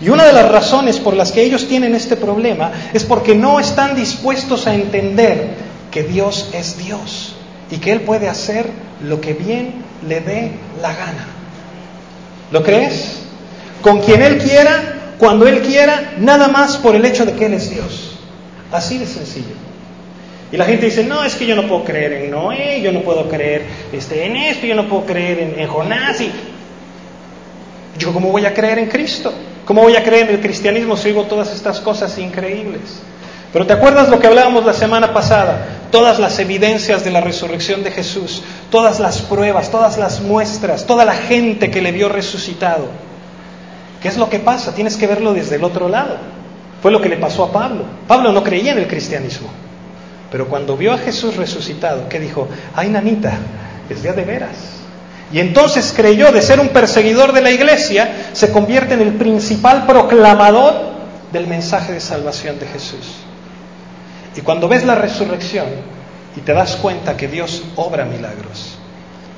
Y 0.00 0.10
una 0.10 0.24
de 0.24 0.34
las 0.34 0.50
razones 0.50 0.98
por 0.98 1.14
las 1.14 1.32
que 1.32 1.42
ellos 1.42 1.66
tienen 1.66 1.94
este 1.94 2.16
problema 2.16 2.70
es 2.92 3.04
porque 3.04 3.34
no 3.34 3.58
están 3.58 3.96
dispuestos 3.96 4.66
a 4.66 4.74
entender 4.74 5.54
que 5.90 6.02
Dios 6.02 6.50
es 6.52 6.76
Dios 6.76 7.36
y 7.70 7.78
que 7.78 7.92
Él 7.92 8.02
puede 8.02 8.28
hacer 8.28 8.66
lo 9.02 9.20
que 9.20 9.34
bien 9.34 9.74
le 10.06 10.20
dé 10.20 10.50
la 10.80 10.94
gana. 10.94 11.26
¿Lo 12.50 12.62
crees? 12.62 13.22
Con 13.82 14.00
quien 14.00 14.22
Él 14.22 14.38
quiera, 14.38 15.14
cuando 15.18 15.46
Él 15.46 15.60
quiera, 15.60 16.14
nada 16.18 16.48
más 16.48 16.76
por 16.76 16.94
el 16.94 17.04
hecho 17.04 17.24
de 17.24 17.32
que 17.32 17.46
Él 17.46 17.54
es 17.54 17.70
Dios. 17.70 18.18
Así 18.72 18.98
de 18.98 19.06
sencillo. 19.06 19.54
Y 20.52 20.56
la 20.56 20.64
gente 20.64 20.86
dice, 20.86 21.04
no, 21.04 21.24
es 21.24 21.34
que 21.34 21.46
yo 21.46 21.56
no 21.56 21.66
puedo 21.66 21.84
creer 21.84 22.12
en 22.12 22.30
Noé, 22.30 22.80
yo 22.80 22.92
no 22.92 23.02
puedo 23.02 23.28
creer 23.28 23.62
este, 23.92 24.26
en 24.26 24.36
esto, 24.36 24.66
yo 24.66 24.76
no 24.76 24.88
puedo 24.88 25.04
creer 25.04 25.40
en, 25.40 25.60
en 25.60 25.68
Jonás. 25.68 26.20
Y... 26.20 26.30
Yo, 27.98 28.12
¿cómo 28.12 28.30
voy 28.30 28.46
a 28.46 28.54
creer 28.54 28.78
en 28.78 28.86
Cristo? 28.86 29.32
¿Cómo 29.64 29.82
voy 29.82 29.96
a 29.96 30.04
creer 30.04 30.28
en 30.28 30.36
el 30.36 30.40
cristianismo 30.40 30.96
si 30.96 31.08
oigo 31.08 31.24
todas 31.24 31.52
estas 31.52 31.80
cosas 31.80 32.16
increíbles? 32.18 33.02
Pero 33.52 33.66
¿te 33.66 33.72
acuerdas 33.72 34.08
lo 34.08 34.18
que 34.18 34.26
hablábamos 34.26 34.64
la 34.64 34.72
semana 34.72 35.12
pasada? 35.12 35.66
Todas 35.90 36.18
las 36.18 36.38
evidencias 36.38 37.04
de 37.04 37.10
la 37.10 37.20
resurrección 37.20 37.82
de 37.82 37.90
Jesús, 37.90 38.42
todas 38.70 39.00
las 39.00 39.22
pruebas, 39.22 39.70
todas 39.70 39.98
las 39.98 40.20
muestras, 40.20 40.86
toda 40.86 41.04
la 41.04 41.14
gente 41.14 41.70
que 41.70 41.80
le 41.80 41.92
vio 41.92 42.08
resucitado. 42.08 42.88
¿Qué 44.02 44.08
es 44.08 44.16
lo 44.16 44.28
que 44.28 44.38
pasa? 44.38 44.74
Tienes 44.74 44.96
que 44.96 45.06
verlo 45.06 45.32
desde 45.32 45.56
el 45.56 45.64
otro 45.64 45.88
lado. 45.88 46.16
Fue 46.82 46.90
lo 46.90 47.00
que 47.00 47.08
le 47.08 47.16
pasó 47.16 47.44
a 47.44 47.52
Pablo. 47.52 47.84
Pablo 48.06 48.32
no 48.32 48.42
creía 48.42 48.72
en 48.72 48.78
el 48.78 48.88
cristianismo. 48.88 49.48
Pero 50.30 50.48
cuando 50.48 50.76
vio 50.76 50.92
a 50.92 50.98
Jesús 50.98 51.36
resucitado, 51.36 52.08
¿qué 52.08 52.20
dijo? 52.20 52.48
Ay, 52.74 52.90
nanita, 52.90 53.32
es 53.88 54.02
día 54.02 54.12
de 54.12 54.24
veras. 54.24 54.76
Y 55.32 55.40
entonces 55.40 55.92
creyó 55.96 56.30
de 56.30 56.42
ser 56.42 56.60
un 56.60 56.68
perseguidor 56.68 57.32
de 57.32 57.40
la 57.40 57.50
iglesia, 57.50 58.28
se 58.32 58.52
convierte 58.52 58.94
en 58.94 59.00
el 59.00 59.14
principal 59.14 59.86
proclamador 59.86 60.74
del 61.32 61.46
mensaje 61.46 61.92
de 61.92 62.00
salvación 62.00 62.58
de 62.58 62.66
Jesús. 62.66 63.25
Y 64.36 64.42
cuando 64.42 64.68
ves 64.68 64.84
la 64.84 64.94
resurrección 64.94 65.66
y 66.36 66.40
te 66.40 66.52
das 66.52 66.76
cuenta 66.76 67.16
que 67.16 67.28
Dios 67.28 67.62
obra 67.76 68.04
milagros, 68.04 68.76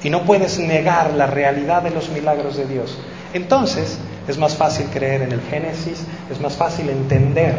y 0.03 0.11
no 0.11 0.25
puedes 0.25 0.59
negar 0.59 1.15
la 1.15 1.27
realidad 1.27 1.83
de 1.83 1.91
los 1.91 2.09
milagros 2.11 2.57
de 2.57 2.67
Dios, 2.67 2.97
entonces 3.33 3.99
es 4.27 4.39
más 4.39 4.57
fácil 4.57 4.87
creer 4.93 5.23
en 5.23 5.33
el 5.33 5.41
Génesis, 5.41 6.05
es 6.31 6.41
más 6.41 6.55
fácil 6.55 6.89
entender 6.91 7.55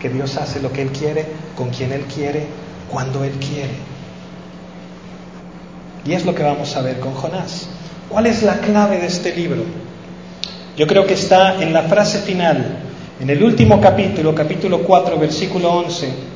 que 0.00 0.08
Dios 0.08 0.36
hace 0.36 0.60
lo 0.60 0.72
que 0.72 0.82
Él 0.82 0.90
quiere, 0.90 1.26
con 1.56 1.70
quien 1.70 1.92
Él 1.92 2.02
quiere, 2.02 2.46
cuando 2.90 3.24
Él 3.24 3.32
quiere. 3.32 3.74
Y 6.04 6.12
es 6.12 6.26
lo 6.26 6.34
que 6.34 6.42
vamos 6.42 6.76
a 6.76 6.82
ver 6.82 6.98
con 6.98 7.14
Jonás. 7.14 7.68
¿Cuál 8.08 8.26
es 8.26 8.42
la 8.42 8.58
clave 8.58 8.98
de 8.98 9.06
este 9.06 9.34
libro? 9.34 9.62
Yo 10.76 10.86
creo 10.86 11.06
que 11.06 11.14
está 11.14 11.62
en 11.62 11.72
la 11.72 11.82
frase 11.82 12.18
final, 12.18 12.78
en 13.20 13.30
el 13.30 13.42
último 13.42 13.80
capítulo, 13.80 14.34
capítulo 14.34 14.82
4, 14.82 15.18
versículo 15.18 15.72
11. 15.72 16.31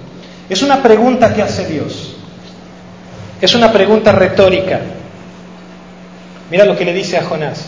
Es 0.49 0.63
una 0.63 0.83
pregunta 0.83 1.35
que 1.35 1.43
hace 1.43 1.67
Dios. 1.67 2.15
Es 3.41 3.55
una 3.55 3.73
pregunta 3.73 4.13
retórica. 4.13 4.81
Mira 6.51 6.65
lo 6.65 6.77
que 6.77 6.85
le 6.85 6.93
dice 6.93 7.19
a 7.19 7.25
Jonás. 7.25 7.67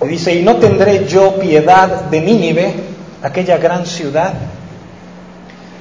Le 0.00 0.08
dice, 0.08 0.34
¿y 0.34 0.42
no 0.42 0.56
tendré 0.56 1.06
yo 1.06 1.38
piedad 1.38 1.88
de 2.04 2.20
Nínive, 2.20 2.74
aquella 3.22 3.56
gran 3.58 3.86
ciudad? 3.86 4.34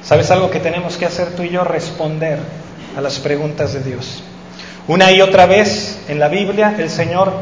¿Sabes 0.04 0.30
algo 0.32 0.50
que 0.50 0.60
tenemos 0.60 0.98
que 0.98 1.06
hacer 1.06 1.36
tú 1.36 1.44
y 1.44 1.50
yo? 1.50 1.64
Responder 1.64 2.40
a 2.96 3.02
las 3.02 3.20
preguntas 3.20 3.74
de 3.74 3.82
Dios. 3.84 4.24
Una 4.88 5.12
y 5.12 5.22
otra 5.22 5.48
vez 5.48 6.00
en 6.08 6.20
la 6.20 6.28
Biblia 6.28 6.76
el 6.78 6.90
Señor 6.90 7.34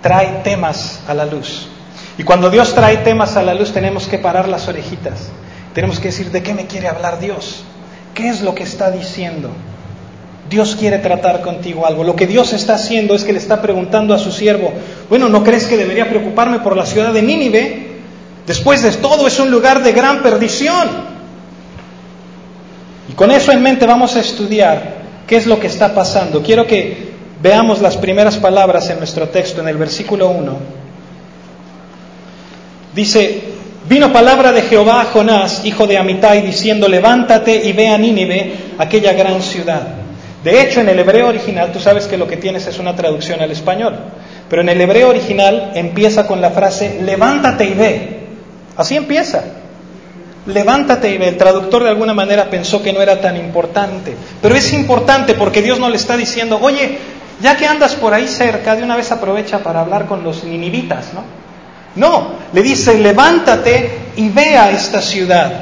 trae 0.00 0.40
temas 0.42 1.00
a 1.06 1.14
la 1.14 1.26
luz. 1.26 1.68
Y 2.16 2.24
cuando 2.24 2.50
Dios 2.50 2.74
trae 2.74 2.98
temas 2.98 3.36
a 3.36 3.42
la 3.42 3.54
luz 3.54 3.72
tenemos 3.72 4.06
que 4.06 4.18
parar 4.18 4.48
las 4.48 4.68
orejitas. 4.68 5.28
Tenemos 5.78 6.00
que 6.00 6.08
decir, 6.08 6.32
¿de 6.32 6.42
qué 6.42 6.54
me 6.54 6.66
quiere 6.66 6.88
hablar 6.88 7.20
Dios? 7.20 7.62
¿Qué 8.12 8.28
es 8.28 8.42
lo 8.42 8.52
que 8.52 8.64
está 8.64 8.90
diciendo? 8.90 9.48
Dios 10.50 10.74
quiere 10.74 10.98
tratar 10.98 11.40
contigo 11.40 11.86
algo. 11.86 12.02
Lo 12.02 12.16
que 12.16 12.26
Dios 12.26 12.52
está 12.52 12.74
haciendo 12.74 13.14
es 13.14 13.22
que 13.22 13.32
le 13.32 13.38
está 13.38 13.62
preguntando 13.62 14.12
a 14.12 14.18
su 14.18 14.32
siervo, 14.32 14.72
bueno, 15.08 15.28
¿no 15.28 15.44
crees 15.44 15.66
que 15.66 15.76
debería 15.76 16.08
preocuparme 16.08 16.58
por 16.58 16.76
la 16.76 16.84
ciudad 16.84 17.12
de 17.12 17.22
Nínive? 17.22 18.00
Después 18.44 18.82
de 18.82 18.90
todo 18.90 19.28
es 19.28 19.38
un 19.38 19.52
lugar 19.52 19.80
de 19.80 19.92
gran 19.92 20.20
perdición. 20.20 20.88
Y 23.08 23.12
con 23.12 23.30
eso 23.30 23.52
en 23.52 23.62
mente 23.62 23.86
vamos 23.86 24.16
a 24.16 24.20
estudiar 24.20 24.96
qué 25.28 25.36
es 25.36 25.46
lo 25.46 25.60
que 25.60 25.68
está 25.68 25.94
pasando. 25.94 26.42
Quiero 26.42 26.66
que 26.66 27.12
veamos 27.40 27.80
las 27.80 27.96
primeras 27.96 28.36
palabras 28.36 28.90
en 28.90 28.98
nuestro 28.98 29.28
texto, 29.28 29.60
en 29.60 29.68
el 29.68 29.76
versículo 29.76 30.28
1. 30.28 30.58
Dice, 32.96 33.57
vino 33.88 34.12
palabra 34.12 34.52
de 34.52 34.62
Jehová 34.62 35.02
a 35.02 35.04
Jonás, 35.06 35.64
hijo 35.64 35.86
de 35.86 35.98
Amitai, 35.98 36.42
diciendo, 36.42 36.88
levántate 36.88 37.54
y 37.64 37.72
ve 37.72 37.88
a 37.88 37.98
Nínive, 37.98 38.52
aquella 38.78 39.12
gran 39.12 39.40
ciudad 39.42 39.98
de 40.44 40.62
hecho, 40.62 40.80
en 40.80 40.88
el 40.88 40.98
hebreo 40.98 41.28
original, 41.28 41.72
tú 41.72 41.80
sabes 41.80 42.06
que 42.06 42.16
lo 42.16 42.28
que 42.28 42.36
tienes 42.36 42.66
es 42.66 42.78
una 42.78 42.94
traducción 42.94 43.40
al 43.40 43.50
español, 43.50 43.96
pero 44.48 44.62
en 44.62 44.68
el 44.68 44.80
hebreo 44.80 45.08
original 45.08 45.72
empieza 45.74 46.26
con 46.26 46.40
la 46.40 46.50
frase, 46.50 47.00
levántate 47.02 47.64
y 47.64 47.74
ve. 47.74 48.20
Así 48.76 48.96
empieza. 48.96 49.42
Levántate 50.46 51.10
y 51.10 51.18
ve. 51.18 51.28
El 51.28 51.36
traductor 51.36 51.82
de 51.82 51.88
alguna 51.88 52.14
manera 52.14 52.48
pensó 52.48 52.82
que 52.82 52.92
no 52.92 53.02
era 53.02 53.20
tan 53.20 53.36
importante, 53.36 54.16
pero 54.40 54.54
es 54.54 54.72
importante 54.72 55.34
porque 55.34 55.60
Dios 55.60 55.80
no 55.80 55.90
le 55.90 55.96
está 55.96 56.16
diciendo, 56.16 56.58
oye, 56.62 56.98
ya 57.40 57.56
que 57.56 57.66
andas 57.66 57.96
por 57.96 58.14
ahí 58.14 58.28
cerca, 58.28 58.76
de 58.76 58.84
una 58.84 58.96
vez 58.96 59.10
aprovecha 59.10 59.58
para 59.58 59.80
hablar 59.80 60.06
con 60.06 60.22
los 60.22 60.44
ninivitas, 60.44 61.12
¿no? 61.14 61.37
No, 61.98 62.28
le 62.52 62.62
dice, 62.62 62.96
levántate 62.98 63.90
y 64.16 64.28
ve 64.28 64.56
a 64.56 64.70
esta 64.70 65.02
ciudad. 65.02 65.52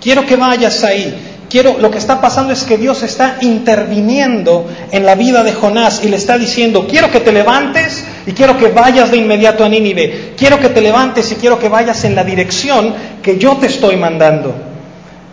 Quiero 0.00 0.26
que 0.26 0.36
vayas 0.36 0.84
ahí. 0.84 1.30
Quiero, 1.48 1.78
lo 1.78 1.90
que 1.90 1.98
está 1.98 2.20
pasando 2.20 2.52
es 2.52 2.64
que 2.64 2.76
Dios 2.76 3.02
está 3.02 3.38
interviniendo 3.40 4.68
en 4.90 5.06
la 5.06 5.14
vida 5.14 5.42
de 5.42 5.52
Jonás 5.52 6.02
y 6.04 6.08
le 6.08 6.16
está 6.16 6.36
diciendo, 6.36 6.86
quiero 6.86 7.10
que 7.10 7.20
te 7.20 7.32
levantes 7.32 8.04
y 8.26 8.32
quiero 8.32 8.58
que 8.58 8.68
vayas 8.68 9.10
de 9.10 9.16
inmediato 9.16 9.64
a 9.64 9.68
Nínive, 9.68 10.34
quiero 10.36 10.58
que 10.58 10.68
te 10.68 10.80
levantes 10.80 11.30
y 11.32 11.36
quiero 11.36 11.58
que 11.58 11.68
vayas 11.68 12.04
en 12.04 12.14
la 12.14 12.24
dirección 12.24 12.92
que 13.22 13.38
yo 13.38 13.56
te 13.56 13.66
estoy 13.66 13.96
mandando. 13.96 14.54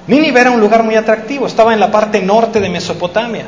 Nínive 0.07 0.39
era 0.39 0.51
un 0.51 0.59
lugar 0.59 0.83
muy 0.83 0.95
atractivo, 0.95 1.47
estaba 1.47 1.73
en 1.73 1.79
la 1.79 1.91
parte 1.91 2.21
norte 2.21 2.59
de 2.59 2.69
Mesopotamia, 2.69 3.45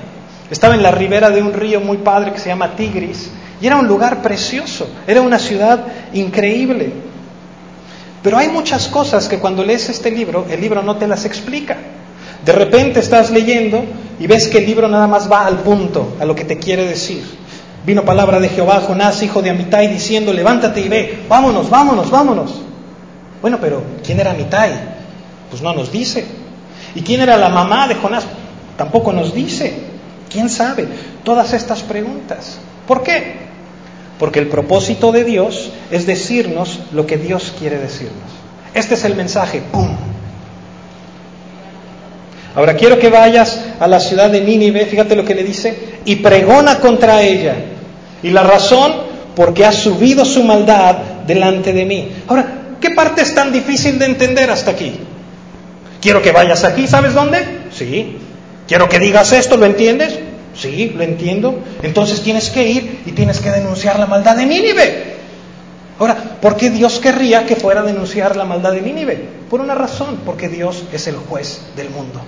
estaba 0.50 0.75
en 0.75 0.83
la 0.83 0.91
ribera 0.91 1.29
de 1.29 1.41
un 1.41 1.53
río 1.53 1.79
muy 1.79 1.97
padre 1.97 2.33
que 2.33 2.39
se 2.39 2.50
llama 2.50 2.75
Tigris 2.75 3.29
y 3.63 3.67
era 3.67 3.77
un 3.77 3.88
lugar 3.88 4.22
precioso, 4.22 4.89
era 5.08 5.22
una 5.22 5.39
ciudad 5.39 5.86
increíble. 6.12 6.91
Pero 8.22 8.38
hay 8.38 8.50
muchas 8.50 8.89
cosas 8.89 9.29
que 9.29 9.39
cuando 9.39 9.63
lees 9.63 9.88
este 9.88 10.12
libro, 10.12 10.46
el 10.50 10.60
libro 10.60 10.84
no 10.84 10.98
te 10.98 11.08
las 11.08 11.24
explica. 11.24 11.77
De 12.43 12.51
repente 12.51 13.00
estás 13.00 13.32
leyendo 13.32 13.86
y 14.20 14.27
ves 14.27 14.50
que 14.50 14.58
el 14.58 14.65
libro 14.65 14.89
nada 14.89 15.08
más 15.08 15.32
va 15.32 15.46
al 15.46 15.60
punto, 15.60 16.17
a 16.20 16.25
lo 16.25 16.36
que 16.36 16.43
te 16.43 16.60
quiere 16.60 16.86
decir. 16.86 17.24
Vino 17.86 18.03
palabra 18.03 18.41
de 18.41 18.50
Jehová 18.50 18.82
Jonás, 18.82 19.24
hijo 19.24 19.41
de 19.41 19.51
Amitai, 19.51 19.88
diciendo, 19.88 20.34
levántate 20.34 20.82
y 20.82 20.89
ve, 20.89 21.24
vámonos, 21.29 21.70
vámonos, 21.70 22.12
vámonos. 22.12 22.60
Bueno, 23.41 23.60
pero 23.62 23.82
¿quién 24.05 24.20
era 24.20 24.32
Amitai? 24.32 24.74
Pues 25.50 25.62
no 25.62 25.72
nos 25.74 25.89
dice. 25.89 26.25
¿Y 26.96 27.01
quién 27.01 27.22
era 27.22 27.38
la 27.38 27.48
mamá 27.48 27.88
de 27.88 27.96
Jonás? 27.96 28.25
Tampoco 28.75 29.13
nos 29.13 29.34
dice. 29.34 29.74
¿Quién 30.29 30.50
sabe? 30.50 30.86
Todas 31.24 31.53
estas 31.53 31.82
preguntas. 31.82 32.58
¿Por 32.86 33.03
qué? 33.03 33.52
Porque 34.24 34.39
el 34.39 34.48
propósito 34.48 35.12
de 35.12 35.25
Dios 35.25 35.70
es 35.92 36.06
decirnos 36.06 36.80
lo 36.94 37.06
que 37.06 37.18
Dios 37.18 37.53
quiere 37.60 37.77
decirnos. 37.77 38.24
Este 38.74 38.94
es 38.94 39.03
el 39.03 39.18
mensaje. 39.18 39.62
Ahora 42.56 42.77
quiero 42.77 42.98
que 42.98 43.10
vayas 43.10 43.60
a 43.82 43.86
la 43.86 44.00
ciudad 44.00 44.30
de 44.30 44.39
Nínive, 44.39 44.86
fíjate 44.86 45.18
lo 45.18 45.25
que 45.25 45.36
le 45.36 45.44
dice, 45.44 45.77
y 46.06 46.15
pregona 46.15 46.80
contra 46.80 47.22
ella. 47.22 47.53
Y 48.24 48.30
la 48.30 48.44
razón, 48.44 48.94
porque 49.36 49.65
ha 49.65 49.74
subido 49.74 50.24
su 50.24 50.42
maldad 50.46 50.96
delante 51.27 51.74
de 51.74 51.84
mí. 51.84 52.08
Ahora, 52.30 52.77
¿qué 52.80 52.92
parte 52.92 53.24
es 53.24 53.36
tan 53.36 53.51
difícil 53.51 54.00
de 54.00 54.06
entender 54.06 54.50
hasta 54.50 54.72
aquí? 54.72 55.01
Quiero 56.00 56.22
que 56.22 56.32
vayas 56.32 56.63
aquí, 56.63 56.88
¿sabes 56.88 57.13
dónde? 57.13 57.46
Sí. 57.74 58.20
Quiero 58.70 58.88
que 58.88 59.00
digas 59.00 59.34
esto, 59.34 59.58
¿lo 59.58 59.65
entiendes? 59.65 60.18
Sí, 60.55 60.91
lo 60.95 61.03
entiendo. 61.03 61.60
Entonces 61.81 62.22
tienes 62.22 62.50
que 62.50 62.67
ir 62.67 63.01
y 63.05 63.12
tienes 63.12 63.39
que 63.39 63.51
denunciar 63.51 64.00
la 64.00 64.05
maldad 64.05 64.36
de 64.36 64.45
Nínive. 64.45 65.13
Ahora, 66.00 66.15
¿por 66.41 66.57
qué 66.57 66.69
Dios 66.69 67.00
querría 67.00 67.45
que 67.45 67.55
fuera 67.55 67.81
a 67.81 67.83
denunciar 67.83 68.36
la 68.36 68.45
maldad 68.45 68.74
de 68.74 68.81
Nínive? 68.81 69.15
Por 69.50 69.62
una 69.62 69.75
razón, 69.75 70.19
porque 70.25 70.50
Dios 70.50 70.83
es 70.91 71.07
el 71.07 71.15
juez 71.15 71.62
del 71.75 71.89
mundo. 71.89 72.22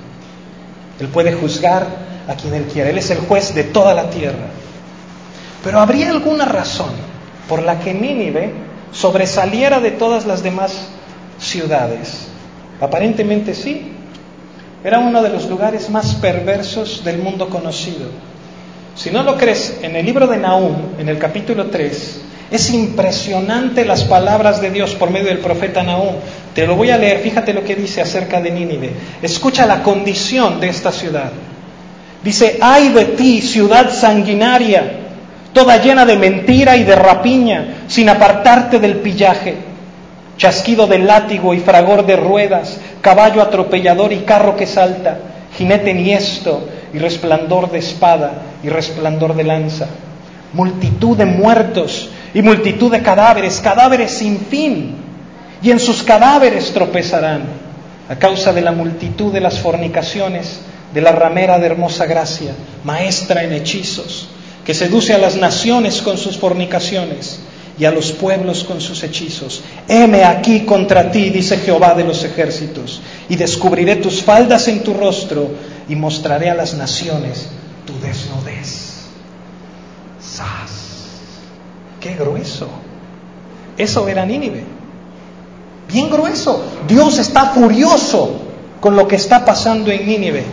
Él 1.00 1.08
puede 1.08 1.34
juzgar 1.34 1.86
a 2.28 2.36
quien 2.36 2.54
Él 2.54 2.66
quiera. 2.66 2.90
Él 2.90 2.98
es 2.98 3.10
el 3.10 3.20
juez 3.20 3.54
de 3.54 3.64
toda 3.64 3.94
la 3.94 4.10
tierra. 4.10 4.48
Pero 5.64 5.80
¿habría 5.80 6.10
alguna 6.10 6.46
razón 6.46 6.92
por 7.50 7.64
la 7.64 7.80
que 7.80 7.94
Nínive 7.94 8.54
sobresaliera 8.92 9.80
de 9.80 9.92
todas 9.92 10.26
las 10.26 10.44
demás 10.44 10.88
ciudades? 11.40 12.28
Aparentemente 12.80 13.54
sí. 13.54 13.95
Era 14.84 15.00
uno 15.00 15.24
de 15.24 15.30
los 15.30 15.50
lugares 15.50 15.90
más 15.90 16.16
perversos 16.16 17.04
del 17.04 17.18
mundo 17.18 17.50
conocido. 17.50 18.10
Si 18.96 19.12
no 19.12 19.24
lo 19.24 19.38
crees, 19.38 19.80
en 19.82 19.96
el 19.96 20.06
libro 20.06 20.28
de 20.28 20.38
Nahum, 20.38 20.76
en 21.00 21.10
el 21.10 21.18
capítulo 21.18 21.66
3, 21.66 22.22
es 22.52 22.70
impresionante 22.70 23.84
las 23.84 24.04
palabras 24.04 24.62
de 24.62 24.70
Dios 24.70 24.96
por 24.96 25.10
medio 25.10 25.28
del 25.28 25.40
profeta 25.40 25.84
Nahum. 25.84 26.16
Te 26.54 26.66
lo 26.66 26.76
voy 26.76 26.92
a 26.92 26.98
leer, 26.98 27.20
fíjate 27.20 27.54
lo 27.54 27.64
que 27.64 27.76
dice 27.76 28.02
acerca 28.02 28.40
de 28.40 28.52
Nínive. 28.52 28.92
Escucha 29.22 29.66
la 29.66 29.82
condición 29.82 30.60
de 30.60 30.70
esta 30.70 30.92
ciudad. 30.92 31.32
Dice, 32.24 32.58
ay 32.62 32.90
de 32.90 33.06
ti, 33.06 33.42
ciudad 33.42 33.92
sanguinaria, 33.92 35.00
toda 35.54 35.78
llena 35.78 36.06
de 36.06 36.18
mentira 36.18 36.78
y 36.78 36.84
de 36.84 36.96
rapiña, 36.96 37.84
sin 37.88 38.10
apartarte 38.10 38.80
del 38.80 38.98
pillaje, 38.98 39.56
chasquido 40.38 40.88
de 40.88 41.00
látigo 41.00 41.54
y 41.54 41.60
fragor 41.60 42.06
de 42.06 42.16
ruedas, 42.16 42.78
caballo 43.02 43.42
atropellador 43.42 44.12
y 44.14 44.20
carro 44.20 44.56
que 44.56 44.68
salta, 44.68 45.18
jinete 45.58 45.94
niesto 45.94 46.68
y 46.94 47.00
resplandor 47.00 47.72
de 47.72 47.80
espada 47.80 48.34
y 48.64 48.70
resplandor 48.70 49.36
de 49.36 49.44
lanza, 49.44 49.88
multitud 50.54 51.18
de 51.18 51.26
muertos 51.26 52.10
y 52.34 52.42
multitud 52.42 52.92
de 52.92 53.02
cadáveres, 53.02 53.60
cadáveres 53.62 54.12
sin 54.12 54.40
fin, 54.40 54.96
y 55.62 55.72
en 55.72 55.80
sus 55.80 56.04
cadáveres 56.04 56.72
tropezarán 56.74 57.44
a 58.10 58.16
causa 58.18 58.54
de 58.54 58.62
la 58.62 58.72
multitud 58.72 59.34
de 59.34 59.42
las 59.42 59.60
fornicaciones 59.60 60.62
de 60.94 61.02
la 61.02 61.12
ramera 61.12 61.60
de 61.60 61.66
hermosa 61.66 62.06
gracia, 62.06 62.54
maestra 62.84 63.44
en 63.44 63.54
hechizos, 63.54 64.30
que 64.66 64.74
seduce 64.74 65.14
a 65.14 65.18
las 65.18 65.36
naciones 65.36 66.02
con 66.02 66.18
sus 66.18 66.38
fornicaciones 66.38 67.40
y 67.78 67.86
a 67.86 67.92
los 67.92 68.12
pueblos 68.12 68.64
con 68.64 68.80
sus 68.82 69.04
hechizos. 69.04 69.62
Heme 69.88 70.24
aquí 70.24 70.62
contra 70.62 71.12
ti, 71.12 71.30
dice 71.30 71.58
Jehová 71.58 71.94
de 71.94 72.04
los 72.04 72.24
ejércitos, 72.24 73.02
y 73.30 73.36
descubriré 73.36 73.98
tus 73.98 74.22
faldas 74.22 74.68
en 74.68 74.84
tu 74.84 74.94
rostro 74.94 75.50
y 75.88 75.96
mostraré 75.96 76.50
a 76.50 76.56
las 76.56 76.74
naciones 76.74 77.48
tu 77.86 77.94
desnudez. 78.00 78.96
Qué 82.06 82.14
grueso. 82.14 82.68
Eso 83.78 84.08
era 84.08 84.28
Nínive. 84.28 84.64
Bien 85.88 86.08
grueso. 86.08 86.64
Dios 86.88 87.18
está 87.18 87.48
furioso 87.48 88.42
con 88.80 88.96
lo 88.96 89.08
que 89.08 89.16
está 89.16 89.44
pasando 89.44 89.90
en 89.90 90.06
Nínive. 90.06 90.44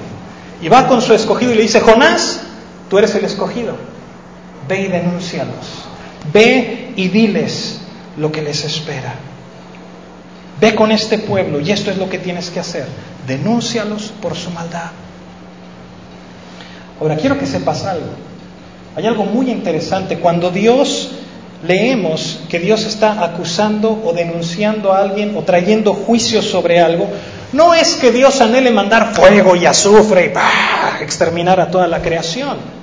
Y 0.63 0.69
va 0.71 0.89
con 0.89 1.03
su 1.03 1.13
escogido 1.13 1.53
y 1.53 1.57
le 1.57 1.63
dice, 1.63 1.81
Jonás, 1.81 2.41
tú 2.89 2.97
eres 2.97 3.15
el 3.17 3.27
escogido. 3.27 3.75
Ve 4.67 4.81
y 4.81 4.89
denúncialos. 4.89 5.82
Ve 6.33 6.93
y 6.97 7.09
diles 7.09 7.81
lo 8.17 8.31
que 8.31 8.43
les 8.43 8.65
espera. 8.65 9.15
Ve 10.61 10.75
con 10.75 10.93
este 10.93 11.19
pueblo 11.19 11.61
y 11.61 11.73
esto 11.73 11.91
es 11.91 11.97
lo 11.97 12.09
que 12.09 12.19
tienes 12.19 12.51
que 12.51 12.61
hacer. 12.61 12.87
Denúncialos 13.27 14.13
por 14.21 14.37
su 14.37 14.51
maldad. 14.51 14.91
Ahora, 17.01 17.17
quiero 17.17 17.39
que 17.39 17.47
sepas 17.47 17.85
algo. 17.85 18.07
Hay 18.95 19.07
algo 19.07 19.25
muy 19.25 19.51
interesante. 19.51 20.19
Cuando 20.19 20.51
Dios 20.51 21.11
leemos 21.67 22.41
que 22.49 22.59
Dios 22.59 22.85
está 22.85 23.25
acusando 23.25 24.01
o 24.05 24.13
denunciando 24.13 24.93
a 24.93 24.99
alguien 24.99 25.37
o 25.37 25.43
trayendo 25.43 25.95
juicio 25.95 26.43
sobre 26.43 26.81
algo, 26.81 27.09
no 27.53 27.75
es 27.75 27.95
que 27.95 28.13
Dios 28.13 28.41
anhele 28.41 28.71
mandar 28.71 29.15
fuego 29.15 29.57
y 29.57 29.67
azufre 29.67 30.33
y 30.33 31.03
exterminar 31.03 31.61
a 31.61 31.71
toda 31.71 31.87
la 31.87 32.01
creación. 32.01 32.82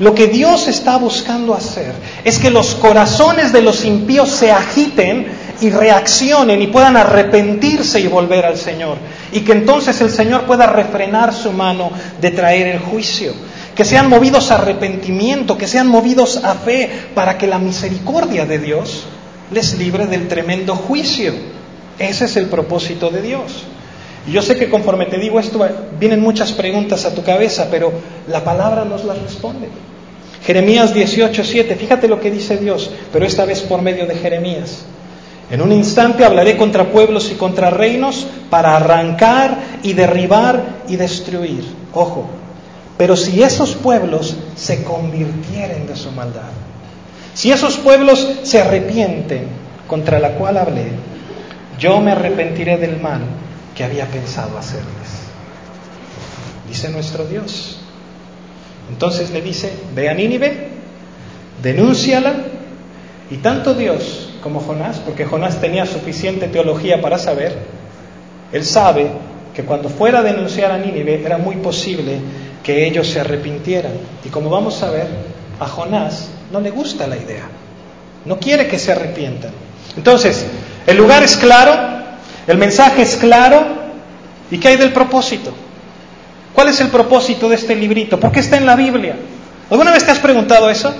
Lo 0.00 0.14
que 0.14 0.26
Dios 0.26 0.66
está 0.66 0.96
buscando 0.96 1.54
hacer 1.54 1.92
es 2.24 2.38
que 2.38 2.50
los 2.50 2.74
corazones 2.74 3.52
de 3.52 3.62
los 3.62 3.84
impíos 3.84 4.30
se 4.30 4.50
agiten 4.50 5.26
y 5.60 5.70
reaccionen 5.70 6.60
y 6.62 6.68
puedan 6.68 6.96
arrepentirse 6.96 8.00
y 8.00 8.08
volver 8.08 8.46
al 8.46 8.56
Señor. 8.56 8.96
Y 9.30 9.40
que 9.40 9.52
entonces 9.52 10.00
el 10.00 10.10
Señor 10.10 10.44
pueda 10.44 10.66
refrenar 10.66 11.34
su 11.34 11.52
mano 11.52 11.90
de 12.20 12.30
traer 12.30 12.66
el 12.68 12.78
juicio 12.80 13.34
que 13.74 13.84
sean 13.84 14.08
movidos 14.08 14.50
a 14.50 14.56
arrepentimiento, 14.56 15.56
que 15.56 15.66
sean 15.66 15.86
movidos 15.86 16.44
a 16.44 16.54
fe, 16.54 16.90
para 17.14 17.38
que 17.38 17.46
la 17.46 17.58
misericordia 17.58 18.44
de 18.44 18.58
Dios 18.58 19.04
les 19.50 19.78
libre 19.78 20.06
del 20.06 20.28
tremendo 20.28 20.76
juicio. 20.76 21.32
Ese 21.98 22.26
es 22.26 22.36
el 22.36 22.46
propósito 22.46 23.10
de 23.10 23.22
Dios. 23.22 23.64
Y 24.26 24.32
yo 24.32 24.42
sé 24.42 24.56
que 24.56 24.68
conforme 24.68 25.06
te 25.06 25.18
digo 25.18 25.40
esto, 25.40 25.66
vienen 25.98 26.20
muchas 26.20 26.52
preguntas 26.52 27.06
a 27.06 27.14
tu 27.14 27.22
cabeza, 27.22 27.68
pero 27.70 27.90
la 28.28 28.44
palabra 28.44 28.84
nos 28.84 29.04
las 29.04 29.18
responde. 29.18 29.68
Jeremías 30.44 30.94
18:7, 30.94 31.76
fíjate 31.76 32.08
lo 32.08 32.20
que 32.20 32.30
dice 32.30 32.56
Dios, 32.56 32.90
pero 33.12 33.26
esta 33.26 33.44
vez 33.44 33.60
por 33.60 33.82
medio 33.82 34.06
de 34.06 34.14
Jeremías. 34.14 34.84
En 35.50 35.60
un 35.60 35.72
instante 35.72 36.24
hablaré 36.24 36.56
contra 36.56 36.92
pueblos 36.92 37.30
y 37.30 37.34
contra 37.34 37.70
reinos 37.70 38.26
para 38.48 38.76
arrancar 38.76 39.58
y 39.82 39.92
derribar 39.92 40.62
y 40.88 40.96
destruir. 40.96 41.64
Ojo, 41.92 42.28
pero 42.96 43.16
si 43.16 43.42
esos 43.42 43.74
pueblos 43.74 44.36
se 44.54 44.84
convirtieren 44.84 45.86
de 45.86 45.96
su 45.96 46.12
maldad, 46.12 46.52
si 47.34 47.50
esos 47.50 47.78
pueblos 47.78 48.28
se 48.44 48.60
arrepienten 48.60 49.48
contra 49.88 50.20
la 50.20 50.32
cual 50.32 50.56
hablé, 50.56 50.92
yo 51.78 52.00
me 52.00 52.12
arrepentiré 52.12 52.76
del 52.76 53.00
mal 53.00 53.22
que 53.74 53.84
había 53.84 54.06
pensado 54.06 54.56
hacerles. 54.56 54.84
Dice 56.68 56.90
nuestro 56.90 57.24
Dios. 57.24 57.79
Entonces 58.90 59.30
le 59.30 59.40
dice, 59.40 59.72
ve 59.94 60.08
a 60.08 60.14
Nínive, 60.14 60.68
denúnciala, 61.62 62.34
y 63.30 63.36
tanto 63.36 63.74
Dios 63.74 64.30
como 64.42 64.60
Jonás, 64.60 64.98
porque 64.98 65.24
Jonás 65.24 65.60
tenía 65.60 65.86
suficiente 65.86 66.48
teología 66.48 67.00
para 67.00 67.18
saber, 67.18 67.56
él 68.52 68.64
sabe 68.64 69.06
que 69.54 69.62
cuando 69.62 69.88
fuera 69.88 70.18
a 70.18 70.22
denunciar 70.22 70.72
a 70.72 70.78
Nínive 70.78 71.24
era 71.24 71.38
muy 71.38 71.56
posible 71.56 72.18
que 72.64 72.86
ellos 72.86 73.08
se 73.08 73.20
arrepintieran. 73.20 73.92
Y 74.24 74.28
como 74.28 74.50
vamos 74.50 74.82
a 74.82 74.90
ver, 74.90 75.06
a 75.60 75.66
Jonás 75.66 76.28
no 76.50 76.60
le 76.60 76.70
gusta 76.70 77.06
la 77.06 77.16
idea. 77.16 77.48
No 78.24 78.38
quiere 78.38 78.66
que 78.66 78.78
se 78.78 78.92
arrepientan. 78.92 79.52
Entonces, 79.96 80.46
el 80.86 80.96
lugar 80.96 81.22
es 81.22 81.36
claro, 81.36 81.72
el 82.46 82.58
mensaje 82.58 83.02
es 83.02 83.16
claro. 83.16 83.80
¿Y 84.50 84.58
qué 84.58 84.68
hay 84.68 84.76
del 84.76 84.92
propósito? 84.92 85.54
¿Cuál 86.54 86.68
es 86.68 86.80
el 86.80 86.88
propósito 86.88 87.48
de 87.48 87.56
este 87.56 87.74
librito? 87.74 88.18
¿Por 88.18 88.32
qué 88.32 88.40
está 88.40 88.56
en 88.56 88.66
la 88.66 88.76
Biblia? 88.76 89.16
¿Alguna 89.70 89.92
vez 89.92 90.04
te 90.04 90.10
has 90.10 90.18
preguntado 90.18 90.68
eso? 90.68 90.92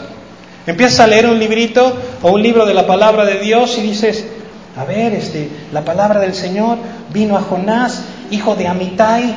Empiezas 0.67 1.01
a 1.01 1.07
leer 1.07 1.27
un 1.27 1.39
librito 1.39 1.97
o 2.23 2.31
un 2.31 2.43
libro 2.43 2.67
de 2.67 2.75
la 2.75 2.87
palabra 2.87 3.25
de 3.25 3.41
Dios 3.41 3.77
y 3.79 3.83
dices, 3.83 4.25
a 4.77 4.85
ver, 4.85 5.13
este, 5.15 5.49
la 5.73 5.85
palabra 5.85 6.21
del 6.21 6.35
Señor 6.35 6.79
vino 7.13 7.37
a 7.37 7.41
Jonás, 7.41 8.03
hijo 8.31 8.55
de 8.55 8.69
Amitai, 8.69 9.35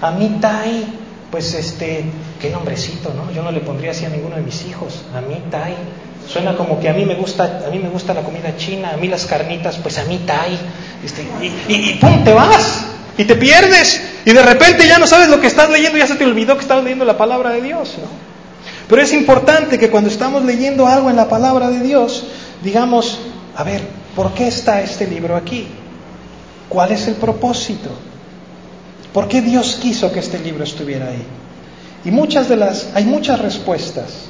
Amitai, 0.00 0.84
pues 1.30 1.54
este, 1.54 2.04
qué 2.40 2.50
nombrecito, 2.50 3.12
¿no? 3.14 3.32
Yo 3.32 3.42
no 3.42 3.50
le 3.50 3.60
pondría 3.60 3.90
así 3.90 4.04
a 4.04 4.08
ninguno 4.08 4.36
de 4.36 4.42
mis 4.42 4.64
hijos, 4.66 5.04
a 5.14 5.20
mí 5.20 5.42
Tai. 5.50 5.74
Suena 6.26 6.56
como 6.56 6.80
que 6.80 6.88
a 6.88 6.92
mí 6.92 7.04
me 7.04 7.14
gusta, 7.14 7.62
a 7.66 7.70
mí 7.70 7.78
me 7.78 7.88
gusta 7.88 8.12
la 8.14 8.22
comida 8.22 8.56
china, 8.56 8.92
a 8.94 8.96
mí 8.96 9.06
las 9.06 9.26
carnitas, 9.26 9.76
pues 9.76 9.98
a 9.98 10.04
mí 10.04 10.22
Tai. 10.26 10.58
Este, 11.04 11.22
y, 11.68 11.74
y, 11.74 11.94
pum, 12.00 12.24
te 12.24 12.32
vas 12.32 12.86
y 13.18 13.24
te 13.24 13.34
pierdes 13.36 14.00
y 14.24 14.32
de 14.32 14.42
repente 14.42 14.86
ya 14.86 14.98
no 14.98 15.06
sabes 15.06 15.28
lo 15.28 15.40
que 15.40 15.46
estás 15.46 15.70
leyendo, 15.70 15.98
ya 15.98 16.06
se 16.06 16.16
te 16.16 16.24
olvidó 16.24 16.56
que 16.56 16.62
estabas 16.62 16.84
leyendo 16.84 17.04
la 17.04 17.16
palabra 17.16 17.50
de 17.50 17.62
Dios, 17.62 17.94
¿no? 17.98 18.26
Pero 18.88 19.02
es 19.02 19.12
importante 19.12 19.78
que 19.78 19.90
cuando 19.90 20.10
estamos 20.10 20.44
leyendo 20.44 20.86
algo 20.86 21.10
en 21.10 21.16
la 21.16 21.28
palabra 21.28 21.70
de 21.70 21.80
Dios, 21.80 22.24
digamos, 22.62 23.18
a 23.56 23.64
ver, 23.64 23.82
¿por 24.14 24.32
qué 24.32 24.48
está 24.48 24.80
este 24.80 25.06
libro 25.06 25.34
aquí? 25.34 25.66
¿Cuál 26.68 26.92
es 26.92 27.08
el 27.08 27.14
propósito? 27.14 27.90
¿Por 29.12 29.28
qué 29.28 29.40
Dios 29.40 29.78
quiso 29.80 30.12
que 30.12 30.20
este 30.20 30.38
libro 30.38 30.62
estuviera 30.62 31.08
ahí? 31.08 31.24
Y 32.04 32.10
muchas 32.10 32.48
de 32.48 32.56
las, 32.56 32.88
hay 32.94 33.04
muchas 33.04 33.40
respuestas, 33.40 34.26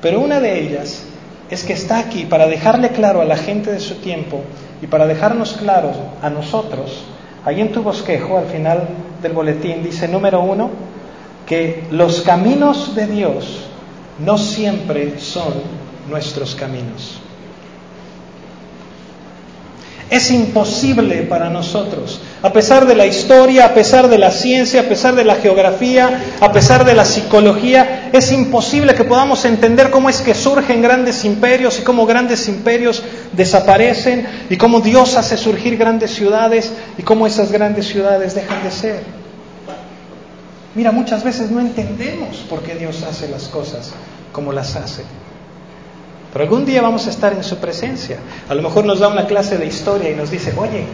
pero 0.00 0.20
una 0.20 0.40
de 0.40 0.60
ellas 0.60 1.02
es 1.50 1.62
que 1.62 1.74
está 1.74 1.98
aquí 1.98 2.24
para 2.24 2.48
dejarle 2.48 2.88
claro 2.90 3.20
a 3.20 3.24
la 3.24 3.36
gente 3.36 3.70
de 3.70 3.80
su 3.80 3.96
tiempo 3.96 4.42
y 4.82 4.86
para 4.86 5.06
dejarnos 5.06 5.52
claros 5.52 5.96
a 6.20 6.30
nosotros. 6.30 7.04
Ahí 7.44 7.60
en 7.60 7.72
tu 7.72 7.82
bosquejo, 7.82 8.38
al 8.38 8.46
final 8.46 8.88
del 9.20 9.32
boletín, 9.32 9.82
dice 9.82 10.08
número 10.08 10.40
uno, 10.40 10.70
que 11.46 11.84
los 11.90 12.22
caminos 12.22 12.94
de 12.94 13.06
Dios 13.06 13.66
no 14.18 14.38
siempre 14.38 15.18
son 15.18 15.52
nuestros 16.08 16.54
caminos. 16.54 17.20
Es 20.10 20.30
imposible 20.30 21.22
para 21.22 21.48
nosotros, 21.48 22.20
a 22.42 22.52
pesar 22.52 22.86
de 22.86 22.94
la 22.94 23.06
historia, 23.06 23.64
a 23.64 23.74
pesar 23.74 24.08
de 24.08 24.18
la 24.18 24.30
ciencia, 24.30 24.82
a 24.82 24.84
pesar 24.84 25.14
de 25.14 25.24
la 25.24 25.36
geografía, 25.36 26.22
a 26.40 26.52
pesar 26.52 26.84
de 26.84 26.94
la 26.94 27.06
psicología, 27.06 28.10
es 28.12 28.30
imposible 28.30 28.94
que 28.94 29.04
podamos 29.04 29.44
entender 29.46 29.90
cómo 29.90 30.10
es 30.10 30.20
que 30.20 30.34
surgen 30.34 30.82
grandes 30.82 31.24
imperios 31.24 31.78
y 31.78 31.82
cómo 31.82 32.04
grandes 32.04 32.48
imperios 32.48 33.02
desaparecen 33.32 34.26
y 34.50 34.56
cómo 34.58 34.80
Dios 34.80 35.16
hace 35.16 35.38
surgir 35.38 35.78
grandes 35.78 36.14
ciudades 36.14 36.72
y 36.98 37.02
cómo 37.02 37.26
esas 37.26 37.50
grandes 37.50 37.86
ciudades 37.86 38.34
dejan 38.34 38.62
de 38.62 38.70
ser. 38.70 39.02
Mira, 40.74 40.92
muchas 40.92 41.24
veces 41.24 41.50
no 41.50 41.60
entendemos 41.60 42.38
por 42.50 42.62
qué 42.62 42.74
Dios 42.74 43.02
hace 43.04 43.28
las 43.28 43.44
cosas 43.44 43.92
como 44.32 44.52
las 44.52 44.76
hace. 44.76 45.02
Pero 46.34 46.46
algún 46.46 46.66
día 46.66 46.82
vamos 46.82 47.06
a 47.06 47.10
estar 47.10 47.32
en 47.32 47.44
su 47.44 47.58
presencia. 47.58 48.18
A 48.48 48.54
lo 48.54 48.62
mejor 48.62 48.84
nos 48.84 48.98
da 48.98 49.06
una 49.06 49.24
clase 49.28 49.56
de 49.56 49.66
historia 49.66 50.10
y 50.10 50.16
nos 50.16 50.32
dice, 50.32 50.52
oye, 50.56 50.84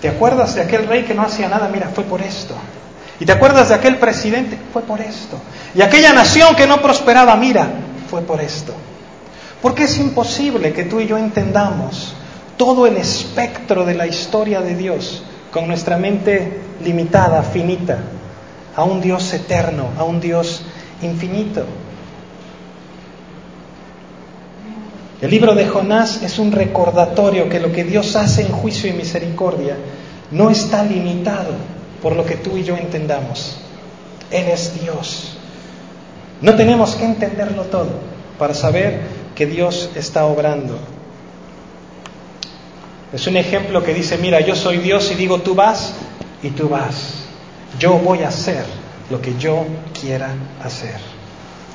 ¿te 0.00 0.08
acuerdas 0.08 0.54
de 0.54 0.62
aquel 0.62 0.86
rey 0.86 1.04
que 1.04 1.12
no 1.12 1.20
hacía 1.20 1.50
nada? 1.50 1.68
Mira, 1.68 1.90
fue 1.94 2.02
por 2.04 2.22
esto. 2.22 2.54
¿Y 3.20 3.26
te 3.26 3.32
acuerdas 3.32 3.68
de 3.68 3.74
aquel 3.74 3.98
presidente? 3.98 4.58
Fue 4.72 4.80
por 4.80 5.02
esto. 5.02 5.38
Y 5.74 5.82
aquella 5.82 6.14
nación 6.14 6.56
que 6.56 6.66
no 6.66 6.80
prosperaba, 6.80 7.36
mira, 7.36 7.68
fue 8.08 8.22
por 8.22 8.40
esto. 8.40 8.72
Porque 9.60 9.84
es 9.84 9.98
imposible 9.98 10.72
que 10.72 10.84
tú 10.84 10.98
y 10.98 11.06
yo 11.06 11.18
entendamos 11.18 12.14
todo 12.56 12.86
el 12.86 12.96
espectro 12.96 13.84
de 13.84 13.92
la 13.92 14.06
historia 14.06 14.62
de 14.62 14.76
Dios 14.76 15.24
con 15.52 15.68
nuestra 15.68 15.98
mente 15.98 16.62
limitada, 16.82 17.42
finita, 17.42 17.98
a 18.74 18.82
un 18.84 19.02
Dios 19.02 19.30
eterno, 19.34 19.90
a 19.98 20.04
un 20.04 20.22
Dios 20.22 20.62
infinito. 21.02 21.66
El 25.20 25.30
libro 25.30 25.54
de 25.54 25.66
Jonás 25.66 26.22
es 26.22 26.38
un 26.38 26.52
recordatorio 26.52 27.48
que 27.48 27.60
lo 27.60 27.72
que 27.72 27.84
Dios 27.84 28.16
hace 28.16 28.42
en 28.42 28.48
juicio 28.48 28.90
y 28.90 28.92
misericordia 28.92 29.76
no 30.30 30.50
está 30.50 30.82
limitado 30.82 31.52
por 32.02 32.16
lo 32.16 32.24
que 32.24 32.36
tú 32.36 32.56
y 32.56 32.64
yo 32.64 32.76
entendamos. 32.76 33.56
Él 34.30 34.48
es 34.48 34.80
Dios. 34.80 35.36
No 36.40 36.54
tenemos 36.56 36.96
que 36.96 37.04
entenderlo 37.04 37.62
todo 37.64 37.90
para 38.38 38.54
saber 38.54 39.00
que 39.34 39.46
Dios 39.46 39.90
está 39.94 40.26
obrando. 40.26 40.78
Es 43.12 43.26
un 43.28 43.36
ejemplo 43.36 43.82
que 43.84 43.94
dice, 43.94 44.18
mira, 44.18 44.40
yo 44.40 44.56
soy 44.56 44.78
Dios 44.78 45.10
y 45.12 45.14
digo, 45.14 45.40
tú 45.40 45.54
vas 45.54 45.94
y 46.42 46.50
tú 46.50 46.68
vas. 46.68 47.26
Yo 47.78 47.94
voy 47.94 48.24
a 48.24 48.28
hacer 48.28 48.64
lo 49.08 49.22
que 49.22 49.36
yo 49.38 49.64
quiera 49.98 50.34
hacer. 50.62 50.96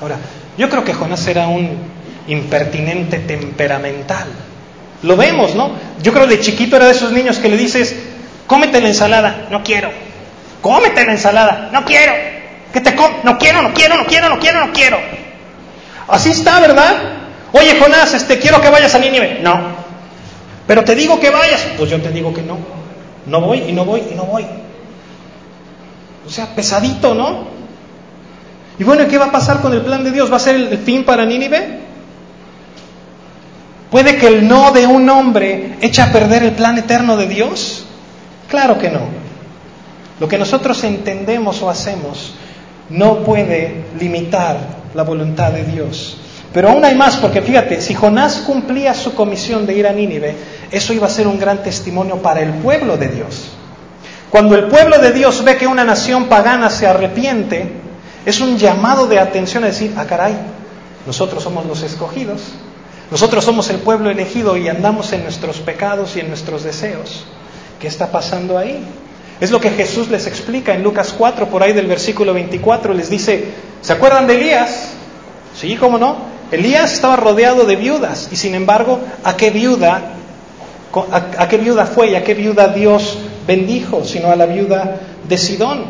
Ahora, 0.02 0.18
yo 0.58 0.68
creo 0.68 0.84
que 0.84 0.92
Jonás 0.92 1.26
era 1.26 1.48
un 1.48 1.78
impertinente 2.26 3.18
temperamental. 3.18 4.26
Lo 5.02 5.16
vemos, 5.16 5.54
¿no? 5.54 5.72
Yo 6.02 6.12
creo 6.12 6.26
de 6.26 6.40
chiquito 6.40 6.76
era 6.76 6.86
de 6.86 6.92
esos 6.92 7.12
niños 7.12 7.38
que 7.38 7.48
le 7.48 7.56
dices, 7.56 7.96
cómete 8.46 8.80
la 8.80 8.88
ensalada, 8.88 9.46
no 9.50 9.62
quiero. 9.62 9.90
Cómete 10.60 11.06
la 11.06 11.12
ensalada, 11.12 11.70
no 11.72 11.84
quiero. 11.84 12.12
Que 12.72 12.80
te 12.80 12.94
no 13.24 13.38
quiero, 13.38 13.62
no 13.62 13.72
quiero, 13.72 13.96
no 13.96 14.06
quiero, 14.06 14.28
no 14.28 14.38
quiero, 14.38 14.66
no 14.66 14.72
quiero. 14.72 14.98
Así 16.08 16.30
está, 16.30 16.60
¿verdad? 16.60 16.96
Oye, 17.52 17.78
Jonás, 17.80 18.14
este, 18.14 18.38
quiero 18.38 18.60
que 18.60 18.68
vayas 18.68 18.94
a 18.94 18.98
Nínive. 18.98 19.40
No. 19.42 19.58
Pero 20.66 20.84
te 20.84 20.94
digo 20.94 21.18
que 21.18 21.30
vayas. 21.30 21.66
Pues 21.76 21.90
yo 21.90 22.00
te 22.00 22.10
digo 22.10 22.32
que 22.32 22.42
no. 22.42 22.58
No 23.26 23.40
voy 23.40 23.64
y 23.68 23.72
no 23.72 23.84
voy 23.84 24.02
y 24.10 24.14
no 24.14 24.24
voy. 24.24 24.44
O 26.26 26.30
sea, 26.30 26.46
pesadito, 26.54 27.14
¿no? 27.14 27.48
Y 28.78 28.84
bueno, 28.84 29.06
¿qué 29.08 29.18
va 29.18 29.26
a 29.26 29.32
pasar 29.32 29.60
con 29.60 29.72
el 29.72 29.82
plan 29.82 30.04
de 30.04 30.10
Dios? 30.10 30.30
¿Va 30.32 30.36
a 30.36 30.40
ser 30.40 30.54
el 30.54 30.78
fin 30.78 31.04
para 31.04 31.24
Nínive? 31.24 31.79
¿Puede 33.90 34.16
que 34.18 34.28
el 34.28 34.46
no 34.46 34.70
de 34.70 34.86
un 34.86 35.08
hombre 35.08 35.76
eche 35.80 36.00
a 36.00 36.12
perder 36.12 36.44
el 36.44 36.52
plan 36.52 36.78
eterno 36.78 37.16
de 37.16 37.26
Dios? 37.26 37.86
Claro 38.48 38.78
que 38.78 38.90
no. 38.90 39.00
Lo 40.20 40.28
que 40.28 40.38
nosotros 40.38 40.84
entendemos 40.84 41.60
o 41.62 41.70
hacemos 41.70 42.34
no 42.88 43.18
puede 43.24 43.84
limitar 43.98 44.58
la 44.94 45.02
voluntad 45.02 45.50
de 45.50 45.64
Dios. 45.64 46.18
Pero 46.52 46.70
aún 46.70 46.84
hay 46.84 46.94
más, 46.94 47.16
porque 47.16 47.42
fíjate, 47.42 47.80
si 47.80 47.94
Jonás 47.94 48.42
cumplía 48.46 48.92
su 48.94 49.14
comisión 49.14 49.66
de 49.66 49.74
ir 49.74 49.86
a 49.86 49.92
Nínive, 49.92 50.34
eso 50.70 50.92
iba 50.92 51.06
a 51.06 51.10
ser 51.10 51.26
un 51.26 51.38
gran 51.38 51.62
testimonio 51.62 52.16
para 52.16 52.40
el 52.40 52.50
pueblo 52.54 52.96
de 52.96 53.08
Dios. 53.08 53.50
Cuando 54.30 54.56
el 54.56 54.66
pueblo 54.66 54.98
de 54.98 55.12
Dios 55.12 55.42
ve 55.44 55.56
que 55.56 55.66
una 55.66 55.84
nación 55.84 56.26
pagana 56.26 56.70
se 56.70 56.86
arrepiente, 56.86 57.72
es 58.26 58.40
un 58.40 58.58
llamado 58.58 59.06
de 59.06 59.18
atención 59.18 59.64
a 59.64 59.68
decir, 59.68 59.94
ah 59.96 60.04
caray, 60.06 60.36
nosotros 61.06 61.42
somos 61.42 61.66
los 61.66 61.82
escogidos, 61.82 62.42
nosotros 63.10 63.44
somos 63.44 63.68
el 63.70 63.78
pueblo 63.78 64.10
elegido 64.10 64.56
y 64.56 64.68
andamos 64.68 65.12
en 65.12 65.24
nuestros 65.24 65.58
pecados 65.58 66.16
y 66.16 66.20
en 66.20 66.28
nuestros 66.28 66.62
deseos. 66.62 67.24
¿Qué 67.80 67.88
está 67.88 68.12
pasando 68.12 68.56
ahí? 68.56 68.84
Es 69.40 69.50
lo 69.50 69.60
que 69.60 69.70
Jesús 69.70 70.08
les 70.10 70.26
explica 70.26 70.74
en 70.74 70.82
Lucas 70.82 71.14
4, 71.16 71.46
por 71.48 71.62
ahí 71.62 71.72
del 71.72 71.86
versículo 71.86 72.34
24, 72.34 72.94
les 72.94 73.10
dice, 73.10 73.44
¿se 73.80 73.92
acuerdan 73.92 74.26
de 74.26 74.36
Elías? 74.36 74.90
Sí, 75.56 75.76
¿cómo 75.76 75.98
no? 75.98 76.16
Elías 76.52 76.92
estaba 76.92 77.16
rodeado 77.16 77.64
de 77.64 77.76
viudas 77.76 78.28
y 78.30 78.36
sin 78.36 78.54
embargo, 78.54 79.00
¿a 79.24 79.36
qué 79.36 79.50
viuda, 79.50 80.12
a, 81.10 81.48
qué 81.48 81.56
viuda 81.56 81.86
fue 81.86 82.10
y 82.10 82.14
a 82.16 82.22
qué 82.22 82.34
viuda 82.34 82.68
Dios 82.68 83.18
bendijo? 83.46 84.04
Sino 84.04 84.30
a 84.30 84.36
la 84.36 84.46
viuda 84.46 85.00
de 85.28 85.38
Sidón, 85.38 85.86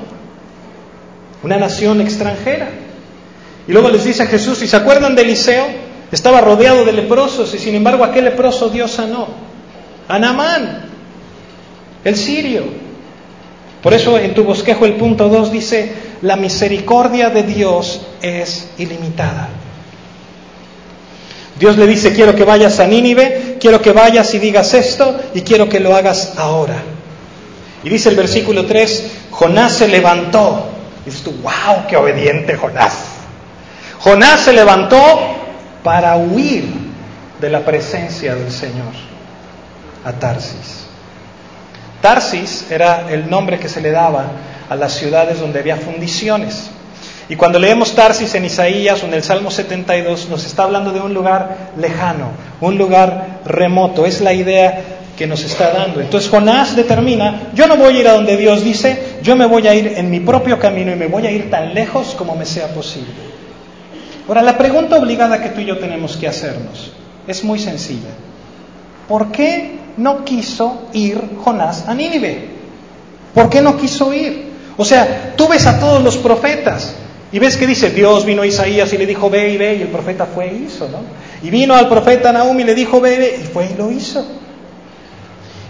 una 1.42 1.56
nación 1.56 2.00
extranjera. 2.00 2.68
Y 3.66 3.72
luego 3.72 3.90
les 3.90 4.04
dice 4.04 4.22
a 4.22 4.26
Jesús, 4.26 4.62
¿y 4.62 4.68
se 4.68 4.76
acuerdan 4.76 5.14
de 5.14 5.22
Eliseo? 5.22 5.89
Estaba 6.12 6.40
rodeado 6.40 6.84
de 6.84 6.92
leprosos 6.92 7.54
y 7.54 7.58
sin 7.58 7.74
embargo, 7.74 8.04
¿a 8.04 8.12
qué 8.12 8.20
leproso 8.20 8.68
Dios 8.68 8.90
sanó? 8.90 9.28
A 10.08 10.18
Naamán, 10.18 10.86
el 12.04 12.16
sirio. 12.16 12.64
Por 13.82 13.94
eso 13.94 14.18
en 14.18 14.34
tu 14.34 14.44
bosquejo 14.44 14.84
el 14.84 14.94
punto 14.94 15.28
2 15.28 15.52
dice, 15.52 15.92
la 16.22 16.36
misericordia 16.36 17.30
de 17.30 17.44
Dios 17.44 18.02
es 18.20 18.70
ilimitada. 18.78 19.48
Dios 21.58 21.76
le 21.76 21.86
dice, 21.86 22.12
quiero 22.12 22.34
que 22.34 22.44
vayas 22.44 22.80
a 22.80 22.86
Nínive, 22.86 23.58
quiero 23.60 23.80
que 23.80 23.92
vayas 23.92 24.34
y 24.34 24.38
digas 24.38 24.74
esto 24.74 25.18
y 25.34 25.42
quiero 25.42 25.68
que 25.68 25.78
lo 25.78 25.94
hagas 25.94 26.34
ahora. 26.38 26.82
Y 27.84 27.88
dice 27.88 28.08
el 28.08 28.16
versículo 28.16 28.66
3, 28.66 29.10
Jonás 29.30 29.72
se 29.72 29.88
levantó. 29.88 30.66
Y 31.02 31.10
dices 31.10 31.22
tú, 31.22 31.32
wow, 31.42 31.86
qué 31.88 31.96
obediente 31.96 32.56
Jonás. 32.56 32.94
Jonás 34.00 34.40
se 34.40 34.52
levantó 34.52 35.39
para 35.82 36.16
huir 36.16 36.64
de 37.40 37.50
la 37.50 37.60
presencia 37.60 38.34
del 38.34 38.50
Señor 38.52 38.92
a 40.04 40.12
Tarsis. 40.12 40.86
Tarsis 42.00 42.70
era 42.70 43.10
el 43.10 43.28
nombre 43.28 43.58
que 43.58 43.68
se 43.68 43.80
le 43.80 43.90
daba 43.90 44.24
a 44.68 44.74
las 44.74 44.94
ciudades 44.94 45.40
donde 45.40 45.60
había 45.60 45.76
fundiciones. 45.76 46.70
Y 47.28 47.36
cuando 47.36 47.58
leemos 47.58 47.94
Tarsis 47.94 48.34
en 48.34 48.44
Isaías 48.44 49.02
o 49.02 49.06
en 49.06 49.14
el 49.14 49.22
Salmo 49.22 49.50
72, 49.50 50.28
nos 50.28 50.44
está 50.44 50.64
hablando 50.64 50.92
de 50.92 51.00
un 51.00 51.14
lugar 51.14 51.72
lejano, 51.76 52.30
un 52.60 52.76
lugar 52.76 53.40
remoto. 53.44 54.04
Es 54.04 54.20
la 54.20 54.32
idea 54.32 54.82
que 55.16 55.26
nos 55.26 55.44
está 55.44 55.70
dando. 55.70 56.00
Entonces 56.00 56.30
Jonás 56.30 56.74
determina, 56.74 57.50
yo 57.54 57.66
no 57.66 57.76
voy 57.76 57.96
a 57.96 58.00
ir 58.00 58.08
a 58.08 58.14
donde 58.14 58.36
Dios 58.36 58.64
dice, 58.64 59.18
yo 59.22 59.36
me 59.36 59.46
voy 59.46 59.68
a 59.68 59.74
ir 59.74 59.94
en 59.96 60.10
mi 60.10 60.20
propio 60.20 60.58
camino 60.58 60.92
y 60.92 60.96
me 60.96 61.06
voy 61.06 61.26
a 61.26 61.30
ir 61.30 61.50
tan 61.50 61.74
lejos 61.74 62.14
como 62.16 62.34
me 62.34 62.46
sea 62.46 62.68
posible. 62.68 63.29
Ahora, 64.30 64.42
la 64.42 64.56
pregunta 64.56 64.96
obligada 64.96 65.42
que 65.42 65.48
tú 65.48 65.60
y 65.60 65.64
yo 65.64 65.78
tenemos 65.78 66.16
que 66.16 66.28
hacernos 66.28 66.92
es 67.26 67.42
muy 67.42 67.58
sencilla. 67.58 68.10
¿Por 69.08 69.32
qué 69.32 69.72
no 69.96 70.24
quiso 70.24 70.82
ir 70.92 71.20
Jonás 71.42 71.88
a 71.88 71.94
Nínive? 71.94 72.44
¿Por 73.34 73.50
qué 73.50 73.60
no 73.60 73.76
quiso 73.76 74.14
ir? 74.14 74.52
O 74.76 74.84
sea, 74.84 75.34
tú 75.34 75.48
ves 75.48 75.66
a 75.66 75.80
todos 75.80 76.00
los 76.04 76.16
profetas 76.16 76.94
y 77.32 77.40
ves 77.40 77.56
que 77.56 77.66
dice, 77.66 77.90
Dios 77.90 78.24
vino 78.24 78.42
a 78.42 78.46
Isaías 78.46 78.92
y 78.92 78.98
le 78.98 79.06
dijo, 79.06 79.28
ve 79.28 79.50
y 79.50 79.56
ve, 79.56 79.74
y 79.74 79.82
el 79.82 79.88
profeta 79.88 80.26
fue 80.26 80.48
e 80.48 80.54
hizo, 80.58 80.88
¿no? 80.88 81.00
Y 81.42 81.50
vino 81.50 81.74
al 81.74 81.88
profeta 81.88 82.30
Nahum 82.30 82.60
y 82.60 82.62
le 82.62 82.76
dijo, 82.76 83.00
ve, 83.00 83.18
ve, 83.18 83.40
y 83.42 83.44
fue 83.46 83.66
y 83.66 83.74
lo 83.76 83.90
hizo. 83.90 84.24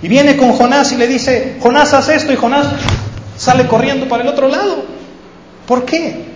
Y 0.03 0.09
viene 0.09 0.37
con 0.37 0.53
Jonás 0.53 0.93
y 0.93 0.99
le 0.99 1.07
dice, 1.07 1.57
Jonás, 1.63 1.95
haz 1.95 2.11
esto, 2.11 2.31
y 2.31 2.37
Jonás 2.37 2.67
sale 3.39 3.67
corriendo 3.67 4.07
para 4.07 4.23
el 4.23 4.29
otro 4.29 4.49
lado. 4.49 4.85
¿Por 5.67 5.87
qué? 5.87 6.29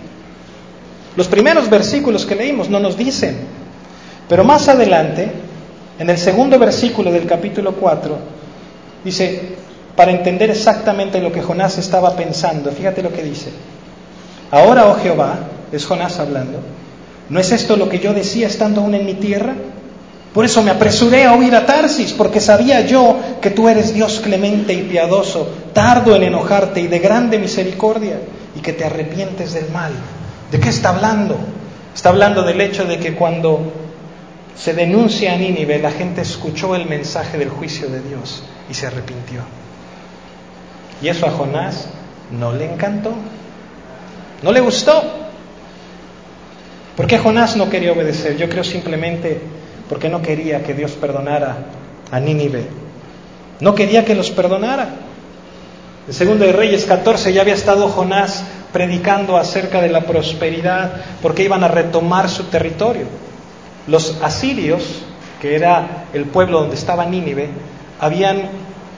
Los 1.15 1.27
primeros 1.27 1.69
versículos 1.69 2.25
que 2.25 2.35
leímos 2.35 2.69
no 2.69 2.79
nos 2.79 2.97
dicen. 2.97 3.37
Pero 4.27 4.43
más 4.43 4.67
adelante, 4.67 5.31
en 5.99 6.09
el 6.09 6.17
segundo 6.17 6.59
versículo 6.59 7.11
del 7.11 7.25
capítulo 7.25 7.73
4, 7.73 8.17
dice, 9.03 9.55
para 9.95 10.11
entender 10.11 10.49
exactamente 10.49 11.21
lo 11.21 11.31
que 11.31 11.41
Jonás 11.41 11.77
estaba 11.77 12.15
pensando, 12.15 12.71
fíjate 12.71 13.01
lo 13.01 13.13
que 13.13 13.23
dice. 13.23 13.49
Ahora, 14.51 14.87
oh 14.87 14.95
Jehová, 14.95 15.39
es 15.71 15.85
Jonás 15.85 16.19
hablando, 16.19 16.59
¿no 17.29 17.39
es 17.39 17.51
esto 17.51 17.77
lo 17.77 17.87
que 17.87 17.99
yo 17.99 18.13
decía 18.13 18.47
estando 18.47 18.81
aún 18.81 18.95
en 18.95 19.05
mi 19.05 19.13
tierra? 19.13 19.53
Por 20.33 20.43
eso 20.43 20.61
me 20.61 20.71
apresuré 20.71 21.23
a 21.23 21.33
huir 21.33 21.55
a 21.55 21.65
Tarsis, 21.65 22.11
porque 22.11 22.41
sabía 22.41 22.81
yo 22.81 23.17
que 23.41 23.51
tú 23.51 23.69
eres 23.69 23.93
Dios 23.93 24.19
clemente 24.19 24.73
y 24.73 24.81
piadoso, 24.81 25.47
tardo 25.71 26.13
en 26.13 26.23
enojarte 26.23 26.81
y 26.81 26.87
de 26.87 26.99
grande 26.99 27.39
misericordia, 27.39 28.19
y 28.53 28.59
que 28.59 28.73
te 28.73 28.83
arrepientes 28.83 29.53
del 29.53 29.69
mal. 29.69 29.93
¿De 30.55 30.61
qué 30.61 30.69
está 30.69 30.87
hablando? 30.87 31.37
Está 31.93 32.07
hablando 32.11 32.41
del 32.43 32.61
hecho 32.61 32.85
de 32.85 32.97
que 32.97 33.13
cuando 33.13 33.73
se 34.55 34.73
denuncia 34.73 35.33
a 35.33 35.35
Nínive, 35.35 35.79
la 35.79 35.91
gente 35.91 36.21
escuchó 36.21 36.75
el 36.75 36.85
mensaje 36.85 37.37
del 37.37 37.49
juicio 37.49 37.89
de 37.89 37.99
Dios 38.01 38.41
y 38.69 38.73
se 38.73 38.87
arrepintió. 38.87 39.41
Y 41.01 41.09
eso 41.09 41.25
a 41.25 41.31
Jonás 41.31 41.89
no 42.31 42.53
le 42.53 42.71
encantó, 42.71 43.13
no 44.43 44.53
le 44.53 44.61
gustó. 44.61 45.03
¿Por 46.95 47.05
qué 47.05 47.17
Jonás 47.17 47.57
no 47.57 47.69
quería 47.69 47.91
obedecer? 47.91 48.37
Yo 48.37 48.47
creo 48.47 48.63
simplemente 48.63 49.41
porque 49.89 50.07
no 50.07 50.21
quería 50.21 50.63
que 50.63 50.73
Dios 50.73 50.91
perdonara 50.93 51.65
a 52.11 52.19
Nínive. 52.21 52.65
No 53.59 53.75
quería 53.75 54.05
que 54.05 54.15
los 54.15 54.31
perdonara. 54.31 54.87
En 56.07 56.13
segundo 56.13 56.45
de 56.45 56.53
Reyes 56.53 56.85
14 56.85 57.33
ya 57.33 57.41
había 57.41 57.55
estado 57.55 57.89
Jonás 57.89 58.45
predicando 58.75 59.37
acerca 59.37 59.79
de 59.79 59.87
la 59.87 60.01
prosperidad 60.01 60.91
porque 61.21 61.43
iban 61.43 61.63
a 61.63 61.69
retomar 61.69 62.27
su 62.29 62.43
territorio. 62.43 63.05
Los 63.87 64.21
asirios, 64.21 64.83
que 65.41 65.55
era 65.55 66.07
el 66.11 66.25
pueblo 66.25 66.59
donde 66.59 66.75
estaba 66.75 67.05
Nínive, 67.05 67.47
habían 68.01 68.49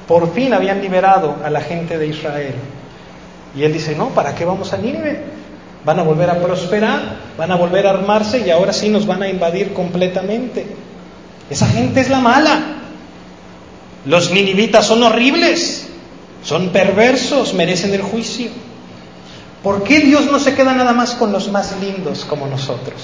por 0.07 0.33
fin 0.33 0.55
habían 0.55 0.81
liberado 0.81 1.35
a 1.43 1.51
la 1.51 1.61
gente 1.61 1.99
de 1.99 2.07
Israel. 2.07 2.55
Y 3.55 3.65
él 3.65 3.71
dice, 3.71 3.95
"No, 3.95 4.07
¿para 4.09 4.33
qué 4.33 4.45
vamos 4.45 4.73
a 4.73 4.77
Nínive? 4.77 5.21
Van 5.85 5.99
a 5.99 6.01
volver 6.01 6.31
a 6.31 6.39
prosperar, 6.39 7.17
van 7.37 7.51
a 7.51 7.55
volver 7.55 7.85
a 7.85 7.91
armarse 7.91 8.39
y 8.39 8.49
ahora 8.49 8.73
sí 8.73 8.89
nos 8.89 9.05
van 9.05 9.21
a 9.21 9.29
invadir 9.29 9.73
completamente. 9.73 10.65
Esa 11.51 11.67
gente 11.67 12.01
es 12.01 12.09
la 12.09 12.19
mala. 12.19 12.77
Los 14.05 14.31
ninivitas 14.31 14.87
son 14.87 15.03
horribles, 15.03 15.87
son 16.43 16.69
perversos, 16.69 17.53
merecen 17.53 17.93
el 17.93 18.01
juicio. 18.01 18.49
¿Por 19.67 19.83
qué 19.83 19.99
Dios 19.99 20.31
no 20.31 20.39
se 20.39 20.55
queda 20.55 20.73
nada 20.73 20.93
más 20.93 21.15
con 21.15 21.33
los 21.33 21.51
más 21.51 21.75
lindos 21.81 22.23
como 22.23 22.47
nosotros? 22.47 23.01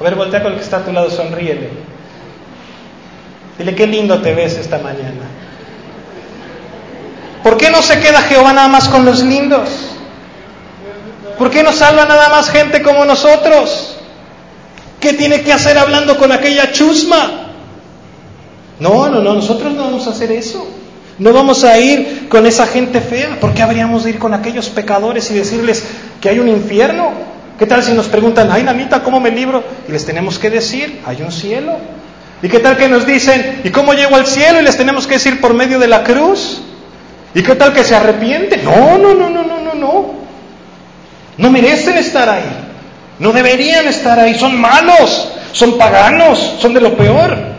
A 0.00 0.02
ver, 0.02 0.16
voltea 0.16 0.42
con 0.42 0.50
el 0.50 0.58
que 0.58 0.64
está 0.64 0.78
a 0.78 0.84
tu 0.84 0.90
lado, 0.90 1.08
sonríele. 1.10 1.70
Dile, 3.56 3.76
qué 3.76 3.86
lindo 3.86 4.20
te 4.20 4.34
ves 4.34 4.54
esta 4.54 4.78
mañana. 4.78 5.30
¿Por 7.44 7.56
qué 7.56 7.70
no 7.70 7.82
se 7.82 8.00
queda 8.00 8.22
Jehová 8.22 8.52
nada 8.52 8.66
más 8.66 8.88
con 8.88 9.04
los 9.04 9.22
lindos? 9.22 9.68
¿Por 11.38 11.52
qué 11.52 11.62
no 11.62 11.70
salva 11.70 12.04
nada 12.06 12.28
más 12.30 12.50
gente 12.50 12.82
como 12.82 13.04
nosotros? 13.04 13.96
¿Qué 14.98 15.12
tiene 15.12 15.42
que 15.42 15.52
hacer 15.52 15.78
hablando 15.78 16.18
con 16.18 16.32
aquella 16.32 16.72
chusma? 16.72 17.52
No, 18.80 19.08
no, 19.08 19.20
no, 19.20 19.34
nosotros 19.34 19.72
no 19.72 19.84
vamos 19.84 20.08
a 20.08 20.10
hacer 20.10 20.32
eso. 20.32 20.66
No 21.18 21.32
vamos 21.32 21.62
a 21.64 21.78
ir 21.78 22.28
con 22.28 22.46
esa 22.46 22.66
gente 22.66 23.00
fea. 23.00 23.38
¿Por 23.40 23.54
qué 23.54 23.62
habríamos 23.62 24.04
de 24.04 24.10
ir 24.10 24.18
con 24.18 24.34
aquellos 24.34 24.68
pecadores 24.68 25.30
y 25.30 25.34
decirles 25.34 25.84
que 26.20 26.28
hay 26.28 26.38
un 26.38 26.48
infierno? 26.48 27.12
¿Qué 27.58 27.66
tal 27.66 27.84
si 27.84 27.92
nos 27.92 28.06
preguntan, 28.06 28.50
ay, 28.50 28.64
Namita, 28.64 29.02
¿cómo 29.02 29.20
me 29.20 29.30
libro? 29.30 29.62
Y 29.88 29.92
les 29.92 30.04
tenemos 30.04 30.38
que 30.38 30.50
decir, 30.50 31.00
hay 31.06 31.22
un 31.22 31.30
cielo. 31.30 31.76
¿Y 32.42 32.48
qué 32.48 32.58
tal 32.58 32.76
que 32.76 32.88
nos 32.88 33.06
dicen, 33.06 33.60
¿y 33.62 33.70
cómo 33.70 33.94
llego 33.94 34.16
al 34.16 34.26
cielo? 34.26 34.60
Y 34.60 34.64
les 34.64 34.76
tenemos 34.76 35.06
que 35.06 35.14
decir 35.14 35.40
por 35.40 35.54
medio 35.54 35.78
de 35.78 35.86
la 35.86 36.02
cruz. 36.02 36.60
¿Y 37.32 37.42
qué 37.42 37.54
tal 37.54 37.72
que 37.72 37.84
se 37.84 37.94
arrepienten? 37.94 38.64
No, 38.64 38.98
no, 38.98 39.14
no, 39.14 39.30
no, 39.30 39.44
no, 39.44 39.60
no, 39.60 39.74
no. 39.74 40.14
No 41.38 41.50
merecen 41.50 41.96
estar 41.96 42.28
ahí. 42.28 42.42
No 43.20 43.32
deberían 43.32 43.86
estar 43.86 44.18
ahí. 44.18 44.34
Son 44.34 44.60
malos, 44.60 45.28
son 45.52 45.78
paganos, 45.78 46.56
son 46.58 46.74
de 46.74 46.80
lo 46.80 46.96
peor. 46.96 47.53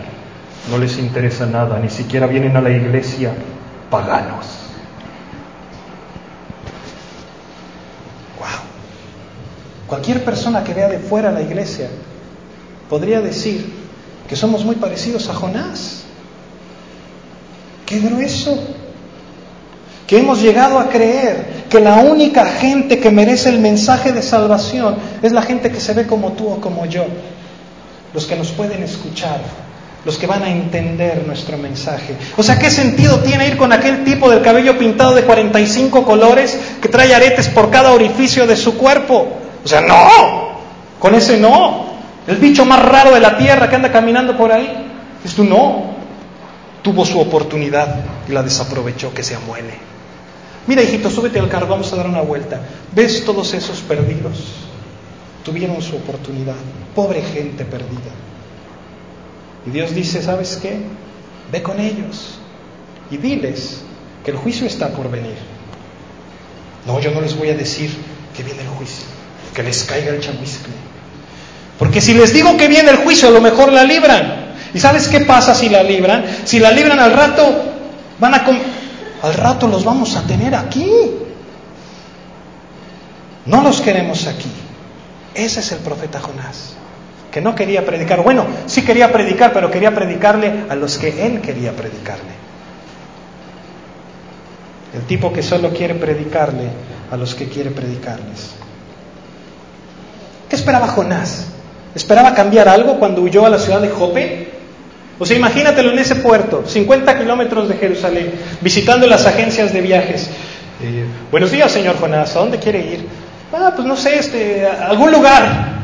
No 0.70 0.78
les 0.78 0.98
interesa 0.98 1.46
nada, 1.46 1.78
ni 1.80 1.90
siquiera 1.90 2.26
vienen 2.26 2.58
a 2.58 2.62
la 2.62 2.72
iglesia 2.72 3.34
paganos. 3.90 4.46
Wow. 8.40 8.48
Cualquier 9.88 10.24
persona 10.26 10.64
que 10.64 10.74
vea 10.74 10.90
de 10.90 10.98
fuera 10.98 11.32
la 11.32 11.42
iglesia 11.42 11.90
podría 12.90 13.22
decir 13.22 13.74
que 14.28 14.36
somos 14.36 14.66
muy 14.66 14.76
parecidos 14.76 15.30
a 15.30 15.36
Jonás. 15.36 16.04
Qué 17.86 18.00
grueso. 18.00 18.58
Que 20.08 20.20
hemos 20.20 20.42
llegado 20.42 20.80
a 20.80 20.90
creer 20.90 21.66
que 21.70 21.80
la 21.80 21.96
única 21.98 22.46
gente 22.46 23.00
que 23.00 23.10
merece 23.10 23.50
el 23.50 23.60
mensaje 23.60 24.12
de 24.12 24.22
salvación 24.22 24.96
es 25.22 25.32
la 25.32 25.42
gente 25.42 25.72
que 25.72 25.80
se 25.80 25.94
ve 25.94 26.06
como 26.06 26.34
tú 26.34 26.48
o 26.48 26.62
como 26.62 26.86
yo. 26.86 27.06
Los 28.14 28.26
que 28.26 28.36
nos 28.36 28.52
pueden 28.52 28.84
escuchar, 28.84 29.42
los 30.06 30.18
que 30.18 30.28
van 30.28 30.44
a 30.44 30.50
entender 30.50 31.24
nuestro 31.26 31.58
mensaje. 31.58 32.16
O 32.38 32.44
sea, 32.44 32.60
¿qué 32.60 32.70
sentido 32.70 33.20
tiene 33.20 33.48
ir 33.48 33.58
con 33.58 33.74
aquel 33.74 34.04
tipo 34.04 34.30
del 34.30 34.44
cabello 34.44 34.78
pintado 34.78 35.16
de 35.16 35.24
45 35.24 36.04
colores 36.04 36.58
que 36.80 36.88
trae 36.88 37.14
aretes 37.14 37.50
por 37.50 37.72
cada 37.72 37.92
orificio 37.92 38.46
de 38.46 38.56
su 38.56 38.78
cuerpo? 38.78 39.28
O 39.64 39.68
sea, 39.68 39.82
no, 39.82 40.60
con 41.00 41.16
ese 41.16 41.38
no. 41.38 41.96
El 42.28 42.38
bicho 42.38 42.66
más 42.66 42.84
raro 42.84 43.14
de 43.14 43.20
la 43.20 43.38
tierra 43.38 43.68
que 43.68 43.76
anda 43.76 43.92
caminando 43.92 44.38
por 44.38 44.52
ahí. 44.52 44.88
Esto 45.24 45.44
no. 45.44 45.96
Tuvo 46.84 47.04
su 47.04 47.20
oportunidad 47.20 47.96
y 48.30 48.32
la 48.32 48.44
desaprovechó, 48.44 49.12
que 49.12 49.24
se 49.24 49.36
amuele. 49.36 49.74
Mira, 50.68 50.84
hijito, 50.84 51.10
súbete 51.10 51.40
al 51.40 51.50
carro, 51.50 51.68
vamos 51.68 51.92
a 51.94 51.96
dar 51.96 52.08
una 52.08 52.22
vuelta. 52.22 52.60
¿Ves 52.94 53.26
todos 53.26 53.54
esos 53.56 53.82
perdidos? 53.82 54.44
Tuvieron 55.44 55.82
su 55.82 55.96
oportunidad. 55.96 56.56
Pobre 56.94 57.24
gente 57.24 57.66
perdida. 57.66 58.12
Y 59.66 59.72
Dios 59.72 59.96
dice, 59.96 60.22
¿sabes 60.22 60.60
qué? 60.62 60.78
Ve 61.52 61.64
con 61.64 61.80
ellos 61.80 62.36
y 63.10 63.18
diles 63.18 63.82
que 64.24 64.32
el 64.32 64.38
juicio 64.38 64.68
está 64.68 64.90
por 64.90 65.10
venir. 65.10 65.38
No, 66.86 67.00
yo 67.00 67.12
no 67.12 67.22
les 67.22 67.36
voy 67.38 67.50
a 67.50 67.56
decir 67.56 67.92
que 68.36 68.44
viene 68.44 68.62
el 68.62 68.68
juicio, 68.68 69.06
que 69.54 69.64
les 69.64 69.84
caiga 69.84 70.12
el 70.12 70.22
chamuiscle. 70.22 70.74
Porque 71.80 72.00
si 72.00 72.14
les 72.14 72.34
digo 72.34 72.56
que 72.58 72.68
viene 72.68 72.92
el 72.92 72.98
juicio, 72.98 73.28
a 73.28 73.32
lo 73.32 73.42
mejor 73.42 73.72
la 73.72 73.84
libran. 73.84 74.54
¿Y 74.74 74.80
sabes 74.80 75.08
qué 75.08 75.22
pasa 75.22 75.56
si 75.56 75.70
la 75.70 75.84
libran? 75.84 76.26
Si 76.46 76.60
la 76.60 76.72
libran 76.72 77.00
al 77.00 77.14
rato, 77.14 77.44
van 78.20 78.34
a... 78.34 78.46
Al 79.24 79.34
rato 79.34 79.68
los 79.68 79.84
vamos 79.84 80.16
a 80.16 80.22
tener 80.24 80.54
aquí. 80.54 80.92
No 83.46 83.64
los 83.64 83.82
queremos 83.82 84.28
aquí. 84.28 84.52
Ese 85.34 85.62
es 85.62 85.72
el 85.72 85.80
profeta 85.80 86.20
Jonás 86.20 86.76
que 87.36 87.42
no 87.42 87.54
quería 87.54 87.86
predicar. 87.86 88.24
Bueno, 88.24 88.46
sí 88.66 88.84
quería 88.86 89.12
predicar, 89.12 89.52
pero 89.52 89.70
quería 89.70 89.94
predicarle 89.94 90.54
a 90.70 90.76
los 90.76 90.98
que 90.98 91.28
él 91.28 91.42
quería 91.42 91.74
predicarle. 91.74 92.32
El 94.94 95.02
tipo 95.02 95.34
que 95.34 95.44
solo 95.44 95.72
quiere 95.72 95.96
predicarle 95.96 96.70
a 97.12 97.18
los 97.18 97.36
que 97.36 97.50
quiere 97.50 97.72
predicarles. 97.72 98.52
¿Qué 100.48 100.56
esperaba 100.56 100.88
Jonás? 100.88 101.48
¿Esperaba 101.94 102.34
cambiar 102.34 102.70
algo 102.70 102.98
cuando 103.00 103.22
huyó 103.22 103.46
a 103.46 103.50
la 103.50 103.60
ciudad 103.60 103.82
de 103.82 103.90
Jope? 103.90 104.54
O 105.20 105.26
sea, 105.26 105.36
imagínatelo 105.36 105.92
en 105.92 106.00
ese 106.00 106.16
puerto, 106.16 106.64
50 106.66 107.20
kilómetros 107.20 107.68
de 107.68 107.76
Jerusalén, 107.76 108.32
visitando 108.62 109.08
las 109.08 109.26
agencias 109.26 109.74
de 109.74 109.82
viajes. 109.82 110.30
Eh, 110.82 111.04
buenos 111.32 111.52
días, 111.52 111.70
señor 111.70 112.00
Jonás, 112.00 112.34
¿a 112.34 112.40
dónde 112.40 112.60
quiere 112.60 112.80
ir? 112.80 113.06
Ah, 113.52 113.74
pues 113.76 113.86
no 113.86 113.98
sé, 113.98 114.20
este, 114.20 114.66
a 114.66 114.88
algún 114.88 115.12
lugar. 115.12 115.75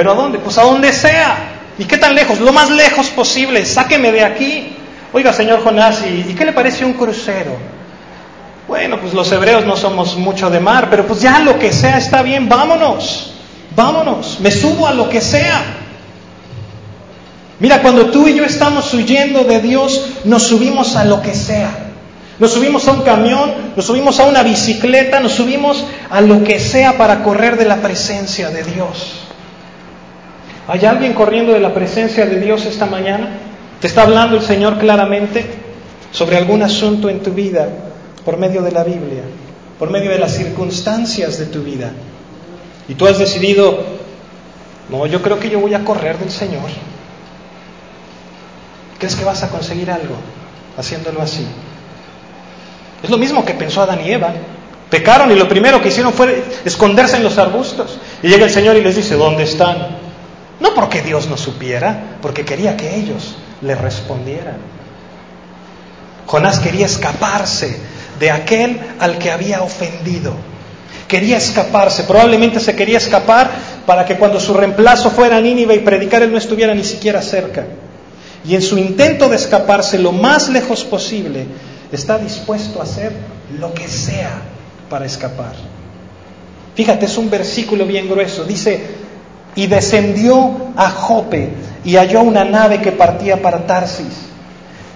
¿Pero 0.00 0.12
a 0.12 0.14
dónde? 0.14 0.38
Pues 0.38 0.56
a 0.56 0.62
donde 0.62 0.94
sea. 0.94 1.36
¿Y 1.76 1.84
qué 1.84 1.98
tan 1.98 2.14
lejos? 2.14 2.40
Lo 2.40 2.54
más 2.54 2.70
lejos 2.70 3.10
posible. 3.10 3.66
Sáqueme 3.66 4.10
de 4.10 4.24
aquí. 4.24 4.74
Oiga, 5.12 5.30
señor 5.30 5.62
Jonás, 5.62 6.02
¿y, 6.06 6.32
qué 6.32 6.46
le 6.46 6.54
parece 6.54 6.86
un 6.86 6.94
crucero? 6.94 7.54
Bueno, 8.66 8.98
pues 8.98 9.12
los 9.12 9.30
hebreos 9.30 9.66
no 9.66 9.76
somos 9.76 10.16
mucho 10.16 10.48
de 10.48 10.58
mar, 10.58 10.86
pero 10.88 11.06
pues 11.06 11.20
ya 11.20 11.40
lo 11.40 11.58
que 11.58 11.70
sea 11.70 11.98
está 11.98 12.22
bien, 12.22 12.48
vámonos, 12.48 13.34
vámonos, 13.76 14.38
me 14.40 14.50
subo 14.50 14.86
a 14.86 14.94
lo 14.94 15.10
que 15.10 15.20
sea. 15.20 15.60
Mira, 17.58 17.82
cuando 17.82 18.06
tú 18.06 18.26
y 18.26 18.36
yo 18.36 18.46
estamos 18.46 18.94
huyendo 18.94 19.44
de 19.44 19.60
Dios, 19.60 20.12
nos 20.24 20.44
subimos 20.44 20.96
a 20.96 21.04
lo 21.04 21.20
que 21.20 21.34
sea. 21.34 21.90
Nos 22.38 22.54
subimos 22.54 22.88
a 22.88 22.92
un 22.92 23.02
camión, 23.02 23.52
nos 23.76 23.84
subimos 23.84 24.18
a 24.18 24.24
una 24.24 24.42
bicicleta, 24.42 25.20
nos 25.20 25.32
subimos 25.32 25.84
a 26.08 26.22
lo 26.22 26.42
que 26.42 26.58
sea 26.58 26.96
para 26.96 27.22
correr 27.22 27.58
de 27.58 27.66
la 27.66 27.82
presencia 27.82 28.48
de 28.48 28.62
Dios. 28.62 29.19
¿Hay 30.70 30.86
alguien 30.86 31.14
corriendo 31.14 31.52
de 31.52 31.58
la 31.58 31.74
presencia 31.74 32.26
de 32.26 32.38
Dios 32.38 32.64
esta 32.64 32.86
mañana? 32.86 33.28
¿Te 33.80 33.88
está 33.88 34.02
hablando 34.02 34.36
el 34.36 34.42
Señor 34.42 34.78
claramente 34.78 35.44
sobre 36.12 36.36
algún 36.36 36.62
asunto 36.62 37.08
en 37.08 37.24
tu 37.24 37.32
vida 37.32 37.68
por 38.24 38.36
medio 38.36 38.62
de 38.62 38.70
la 38.70 38.84
Biblia, 38.84 39.22
por 39.80 39.90
medio 39.90 40.12
de 40.12 40.20
las 40.20 40.32
circunstancias 40.32 41.38
de 41.38 41.46
tu 41.46 41.64
vida? 41.64 41.90
Y 42.88 42.94
tú 42.94 43.08
has 43.08 43.18
decidido, 43.18 43.80
no, 44.88 45.06
yo 45.06 45.20
creo 45.22 45.40
que 45.40 45.50
yo 45.50 45.58
voy 45.58 45.74
a 45.74 45.84
correr 45.84 46.18
del 46.18 46.30
Señor. 46.30 46.70
¿Crees 49.00 49.16
que 49.16 49.24
vas 49.24 49.42
a 49.42 49.48
conseguir 49.48 49.90
algo 49.90 50.14
haciéndolo 50.78 51.20
así? 51.20 51.44
Es 53.02 53.10
lo 53.10 53.18
mismo 53.18 53.44
que 53.44 53.54
pensó 53.54 53.82
Adán 53.82 54.06
y 54.06 54.12
Eva. 54.12 54.32
Pecaron 54.88 55.32
y 55.32 55.34
lo 55.34 55.48
primero 55.48 55.82
que 55.82 55.88
hicieron 55.88 56.12
fue 56.12 56.44
esconderse 56.64 57.16
en 57.16 57.24
los 57.24 57.38
arbustos. 57.38 57.98
Y 58.22 58.28
llega 58.28 58.44
el 58.44 58.52
Señor 58.52 58.76
y 58.76 58.82
les 58.82 58.94
dice, 58.94 59.16
¿dónde 59.16 59.42
están? 59.42 60.09
No 60.60 60.74
porque 60.74 61.02
Dios 61.02 61.28
no 61.28 61.36
supiera, 61.36 62.18
porque 62.20 62.44
quería 62.44 62.76
que 62.76 62.96
ellos 62.96 63.36
le 63.62 63.74
respondieran. 63.74 64.58
Jonás 66.26 66.60
quería 66.60 66.86
escaparse 66.86 67.76
de 68.20 68.30
aquel 68.30 68.78
al 69.00 69.18
que 69.18 69.30
había 69.30 69.62
ofendido. 69.62 70.34
Quería 71.08 71.38
escaparse, 71.38 72.04
probablemente 72.04 72.60
se 72.60 72.76
quería 72.76 72.98
escapar 72.98 73.50
para 73.84 74.04
que 74.04 74.16
cuando 74.16 74.38
su 74.38 74.54
reemplazo 74.54 75.10
fuera 75.10 75.38
a 75.38 75.40
Nínive 75.40 75.74
y 75.74 75.80
predicar 75.80 76.22
él 76.22 76.30
no 76.30 76.38
estuviera 76.38 76.74
ni 76.74 76.84
siquiera 76.84 77.20
cerca. 77.22 77.66
Y 78.44 78.54
en 78.54 78.62
su 78.62 78.78
intento 78.78 79.28
de 79.28 79.36
escaparse 79.36 79.98
lo 79.98 80.12
más 80.12 80.48
lejos 80.48 80.84
posible, 80.84 81.46
está 81.90 82.18
dispuesto 82.18 82.80
a 82.80 82.84
hacer 82.84 83.12
lo 83.58 83.74
que 83.74 83.88
sea 83.88 84.42
para 84.88 85.06
escapar. 85.06 85.54
Fíjate, 86.74 87.06
es 87.06 87.16
un 87.16 87.28
versículo 87.28 87.84
bien 87.86 88.08
grueso. 88.08 88.44
Dice, 88.44 88.80
y 89.54 89.66
descendió 89.66 90.72
a 90.76 90.90
Jope 90.90 91.50
y 91.84 91.96
halló 91.96 92.22
una 92.22 92.44
nave 92.44 92.80
que 92.80 92.92
partía 92.92 93.40
para 93.40 93.66
Tarsis. 93.66 94.30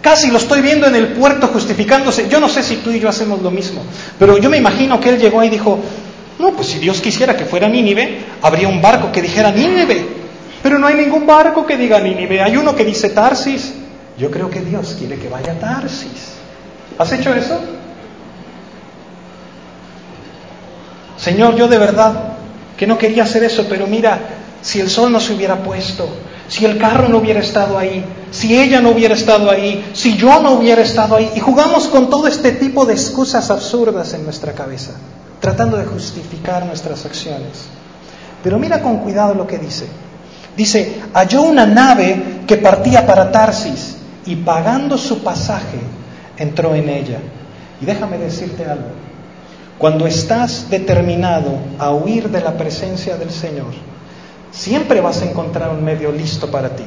Casi 0.01 0.31
lo 0.31 0.39
estoy 0.39 0.61
viendo 0.61 0.87
en 0.87 0.95
el 0.97 1.09
puerto 1.09 1.49
justificándose. 1.49 2.29
Yo 2.29 2.39
no 2.39 2.49
sé 2.49 2.63
si 2.63 2.77
tú 2.77 2.91
y 2.91 3.01
yo 3.01 3.09
hacemos 3.09 3.41
lo 3.41 3.51
mismo, 3.51 3.83
pero 4.19 4.37
yo 4.39 4.51
me 4.51 4.59
imagino 4.59 5.01
que 5.01 5.09
él 5.09 5.19
llegó 5.19 5.43
y 5.43 5.49
dijo, 5.49 5.79
no, 6.39 6.53
pues 6.53 6.69
si 6.69 6.79
Dios 6.79 7.01
quisiera 7.01 7.37
que 7.37 7.47
fuera 7.47 7.69
Nínive, 7.69 8.19
habría 8.43 8.69
un 8.69 8.83
barco 8.83 9.11
que 9.11 9.23
dijera 9.23 9.51
Nínive, 9.51 10.07
pero 10.63 10.79
no 10.79 10.87
hay 10.87 10.95
ningún 10.97 11.27
barco 11.27 11.65
que 11.65 11.77
diga 11.77 12.01
Nínive, 12.01 12.43
hay 12.43 12.57
uno 12.57 12.75
que 12.77 12.85
dice 12.85 13.11
Tarsis. 13.11 13.75
Yo 14.17 14.31
creo 14.31 14.49
que 14.49 14.61
Dios 14.61 14.95
quiere 14.99 15.19
que 15.19 15.29
vaya 15.29 15.53
a 15.53 15.59
Tarsis. 15.59 16.35
¿Has 16.99 17.11
hecho 17.13 17.35
eso? 17.35 17.61
Señor, 21.17 21.57
yo 21.57 21.67
de 21.67 21.79
verdad 21.79 22.35
que 22.77 22.87
no 22.87 22.99
quería 22.99 23.23
hacer 23.23 23.43
eso, 23.45 23.67
pero 23.69 23.87
mira, 23.87 24.19
si 24.65 24.81
el 24.81 24.89
sol 24.89 25.13
no 25.13 25.21
se 25.21 25.35
hubiera 25.35 25.63
puesto, 25.63 26.09
si 26.49 26.65
el 26.65 26.79
carro 26.79 27.07
no 27.11 27.19
hubiera 27.19 27.41
estado 27.41 27.77
ahí, 27.77 28.03
si 28.31 28.59
ella 28.59 28.81
no 28.81 28.91
hubiera 28.91 29.15
estado 29.15 29.51
ahí, 29.51 29.91
si 29.93 30.17
yo 30.17 30.41
no 30.41 30.53
hubiera 30.53 30.81
estado 30.81 31.17
ahí. 31.17 31.31
Y 31.37 31.41
jugamos 31.41 31.87
con 31.89 32.09
todo 32.09 32.27
este 32.29 32.53
tipo 32.53 32.87
de 32.87 32.95
excusas 32.95 33.51
absurdas 33.51 34.15
en 34.15 34.25
nuestra 34.25 34.53
cabeza, 34.53 34.93
tratando 35.39 35.77
de 35.77 35.85
justificar 35.85 36.65
nuestras 36.65 37.05
acciones. 37.05 37.67
Pero 38.43 38.59
mira 38.59 38.81
con 38.81 39.01
cuidado 39.01 39.35
lo 39.35 39.47
que 39.47 39.59
dice. 39.59 39.87
Dice, 40.57 41.03
halló 41.13 41.43
una 41.43 41.67
nave 41.67 42.41
que 42.47 42.57
partía 42.57 43.07
para 43.07 43.31
Tarsis 43.31 43.97
y 44.25 44.37
pagando 44.37 44.97
su 44.97 45.23
pasaje 45.23 45.79
entró 46.39 46.75
en 46.75 46.89
ella. 46.89 47.19
Y 47.83 47.85
déjame 47.85 48.17
decirte 48.17 48.65
algo, 48.65 48.89
cuando 49.77 50.07
estás 50.07 50.71
determinado 50.71 51.59
a 51.79 51.91
huir 51.91 52.31
de 52.31 52.41
la 52.41 52.57
presencia 52.57 53.19
del 53.19 53.31
Señor, 53.31 53.75
siempre 54.55 55.01
vas 55.01 55.21
a 55.21 55.27
encontrar 55.27 55.71
un 55.71 55.85
medio 55.85 56.13
listo 56.13 56.51
para 56.51 56.71
ti. 56.77 56.85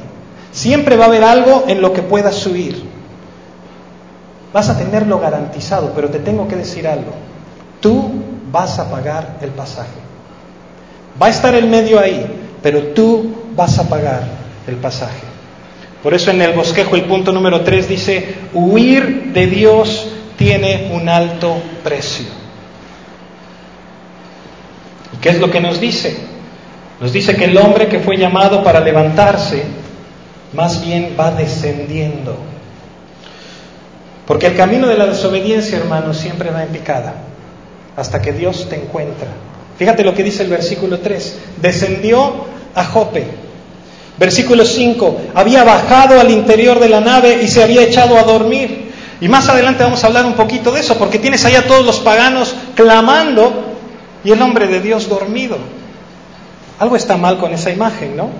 Siempre 0.50 0.96
va 0.96 1.04
a 1.04 1.08
haber 1.08 1.22
algo 1.22 1.64
en 1.68 1.82
lo 1.82 1.92
que 1.92 2.02
puedas 2.02 2.44
huir. 2.46 2.82
Vas 4.52 4.70
a 4.70 4.78
tenerlo 4.78 5.20
garantizado, 5.20 5.92
pero 5.94 6.08
te 6.08 6.18
tengo 6.18 6.48
que 6.48 6.56
decir 6.56 6.88
algo. 6.88 7.12
Tú 7.80 8.10
vas 8.50 8.78
a 8.78 8.90
pagar 8.90 9.36
el 9.42 9.50
pasaje. 9.50 10.00
Va 11.20 11.26
a 11.26 11.30
estar 11.30 11.54
el 11.54 11.68
medio 11.68 12.00
ahí, 12.00 12.26
pero 12.62 12.88
tú 12.88 13.34
vas 13.54 13.78
a 13.78 13.88
pagar 13.88 14.22
el 14.66 14.76
pasaje. 14.76 15.20
Por 16.02 16.14
eso 16.14 16.30
en 16.30 16.40
el 16.40 16.54
bosquejo 16.54 16.96
el 16.96 17.04
punto 17.04 17.32
número 17.32 17.62
3 17.62 17.88
dice, 17.88 18.36
huir 18.54 19.32
de 19.34 19.46
Dios 19.46 20.08
tiene 20.36 20.90
un 20.92 21.08
alto 21.08 21.56
precio. 21.84 22.26
¿Y 25.12 25.16
qué 25.18 25.30
es 25.30 25.38
lo 25.38 25.50
que 25.50 25.60
nos 25.60 25.80
dice? 25.80 26.37
Nos 27.00 27.12
dice 27.12 27.36
que 27.36 27.44
el 27.44 27.56
hombre 27.56 27.88
que 27.88 28.00
fue 28.00 28.16
llamado 28.16 28.62
para 28.62 28.80
levantarse, 28.80 29.64
más 30.52 30.84
bien 30.84 31.14
va 31.18 31.30
descendiendo. 31.30 32.36
Porque 34.26 34.46
el 34.46 34.56
camino 34.56 34.88
de 34.88 34.98
la 34.98 35.06
desobediencia, 35.06 35.78
hermanos, 35.78 36.16
siempre 36.16 36.50
va 36.50 36.62
en 36.62 36.68
picada, 36.68 37.14
hasta 37.96 38.20
que 38.20 38.32
Dios 38.32 38.68
te 38.68 38.76
encuentra 38.76 39.28
Fíjate 39.78 40.02
lo 40.02 40.12
que 40.12 40.24
dice 40.24 40.42
el 40.42 40.50
versículo 40.50 40.98
3. 40.98 41.38
Descendió 41.62 42.46
a 42.74 42.84
Jope. 42.84 43.24
Versículo 44.18 44.64
5. 44.64 45.20
Había 45.34 45.62
bajado 45.62 46.20
al 46.20 46.30
interior 46.32 46.80
de 46.80 46.88
la 46.88 47.00
nave 47.00 47.40
y 47.42 47.48
se 47.48 47.62
había 47.62 47.82
echado 47.82 48.18
a 48.18 48.24
dormir. 48.24 48.90
Y 49.20 49.28
más 49.28 49.48
adelante 49.48 49.84
vamos 49.84 50.02
a 50.02 50.08
hablar 50.08 50.26
un 50.26 50.34
poquito 50.34 50.72
de 50.72 50.80
eso, 50.80 50.98
porque 50.98 51.20
tienes 51.20 51.44
ahí 51.44 51.54
a 51.54 51.66
todos 51.66 51.86
los 51.86 52.00
paganos 52.00 52.54
clamando 52.74 53.76
y 54.24 54.32
el 54.32 54.42
hombre 54.42 54.66
de 54.66 54.80
Dios 54.80 55.08
dormido. 55.08 55.56
Algo 56.78 56.96
está 56.96 57.16
mal 57.16 57.38
con 57.38 57.52
esa 57.52 57.70
imagen, 57.70 58.16
¿no? 58.16 58.30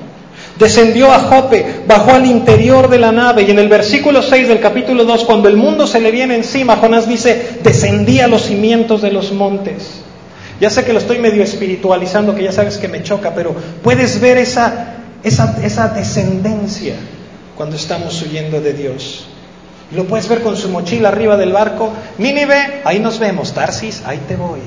Descendió 0.59 1.13
a 1.13 1.21
Jope, 1.21 1.83
bajó 1.87 2.13
al 2.13 2.27
interior 2.27 2.89
de 2.89 2.99
la 2.99 3.13
nave 3.13 3.43
y 3.43 3.51
en 3.51 3.59
el 3.59 3.69
versículo 3.69 4.23
6 4.23 4.49
del 4.49 4.61
capítulo 4.61 5.05
2, 5.05 5.25
cuando 5.25 5.49
el 5.49 5.57
mundo 5.57 5.87
se 5.87 6.01
le 6.01 6.11
viene 6.11 6.35
encima, 6.35 6.77
Jonás 6.77 7.09
dice, 7.09 7.59
descendí 7.63 8.21
a 8.21 8.29
los 8.29 8.43
cimientos 8.43 9.03
de 9.03 9.13
los 9.13 9.33
montes. 9.33 10.03
Ya 10.61 10.71
sé 10.71 10.85
que 10.85 10.93
lo 10.93 10.99
estoy 10.99 11.19
medio 11.19 11.45
espiritualizando, 11.45 12.35
que 12.35 12.43
ya 12.43 12.53
sabes 12.53 12.79
que 12.79 12.89
me 12.89 13.05
choca, 13.05 13.35
pero 13.35 13.55
puedes 13.83 14.21
ver 14.21 14.39
esa, 14.39 14.97
descendencia 15.95 16.97
cuando 17.57 17.77
estamos 17.77 18.21
huyendo 18.23 18.61
de 18.61 18.73
Dios. 18.73 19.27
Lo 19.95 20.05
puedes 20.05 20.29
ver 20.29 20.43
con 20.43 20.57
su 20.57 20.69
mochila 20.69 21.09
arriba 21.09 21.37
del 21.37 21.53
barco. 21.53 21.93
Nínive, 22.19 22.83
ahí 22.85 22.99
nos 22.99 23.19
vemos. 23.19 23.53
Tarsis, 23.53 24.03
ahí 24.05 24.21
te 24.27 24.37
voy. 24.37 24.61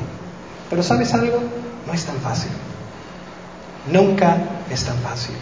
Pero 0.70 0.82
¿sabes 0.82 1.14
algo? 1.14 1.40
No 1.86 1.94
es 1.94 2.06
tan 2.06 2.16
fácil. 2.18 2.50
Nunca 3.88 4.38
es 4.70 4.84
tan 4.84 4.98
fácil. 4.98 5.36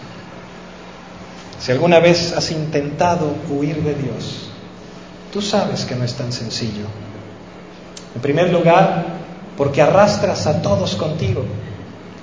Si 1.60 1.72
alguna 1.72 2.00
vez 2.00 2.34
has 2.36 2.52
intentado 2.52 3.34
huir 3.50 3.84
de 3.84 3.96
Dios, 3.96 4.50
tú 5.32 5.42
sabes 5.42 5.84
que 5.86 5.96
no 5.96 6.06
es 6.06 6.14
tan 6.14 6.32
sencillo. 6.32 6.86
En 8.16 8.22
primer 8.22 8.52
lugar, 8.52 9.06
porque 9.58 9.82
arrastras 9.82 10.48
a 10.48 10.62
todos 10.62 10.96
contigo, 10.96 11.44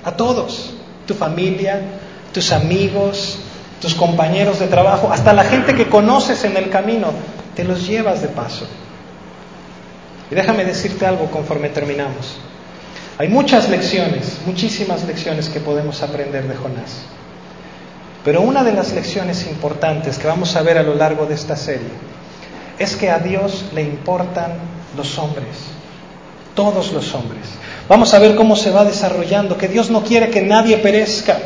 a 0.03 0.11
todos, 0.13 0.73
tu 1.05 1.13
familia, 1.13 1.81
tus 2.33 2.51
amigos, 2.51 3.37
tus 3.79 3.93
compañeros 3.93 4.59
de 4.59 4.67
trabajo, 4.67 5.11
hasta 5.11 5.33
la 5.33 5.43
gente 5.43 5.75
que 5.75 5.87
conoces 5.87 6.43
en 6.43 6.57
el 6.57 6.69
camino, 6.69 7.11
te 7.55 7.63
los 7.63 7.87
llevas 7.87 8.21
de 8.21 8.29
paso. 8.29 8.65
Y 10.31 10.35
déjame 10.35 10.65
decirte 10.65 11.05
algo 11.05 11.29
conforme 11.29 11.69
terminamos. 11.69 12.37
Hay 13.19 13.29
muchas 13.29 13.67
lecciones, 13.69 14.37
muchísimas 14.45 15.03
lecciones 15.05 15.49
que 15.49 15.59
podemos 15.59 16.03
aprender 16.03 16.47
de 16.47 16.55
Jonás. 16.55 17.01
Pero 18.23 18.41
una 18.41 18.63
de 18.63 18.73
las 18.73 18.93
lecciones 18.93 19.47
importantes 19.47 20.19
que 20.19 20.27
vamos 20.27 20.55
a 20.55 20.61
ver 20.61 20.77
a 20.77 20.83
lo 20.83 20.93
largo 20.93 21.25
de 21.25 21.33
esta 21.33 21.55
serie 21.55 21.89
es 22.77 22.95
que 22.95 23.09
a 23.09 23.17
Dios 23.17 23.65
le 23.73 23.81
importan 23.81 24.51
los 24.95 25.17
hombres, 25.17 25.47
todos 26.53 26.91
los 26.91 27.15
hombres. 27.15 27.41
Vamos 27.89 28.13
a 28.13 28.19
ver 28.19 28.35
cómo 28.35 28.55
se 28.55 28.69
va 28.69 28.85
desarrollando, 28.85 29.57
que 29.57 29.67
Dios 29.67 29.89
no 29.89 30.03
quiere 30.03 30.29
que 30.29 30.43
nadie 30.43 30.77
perezca, 30.77 31.39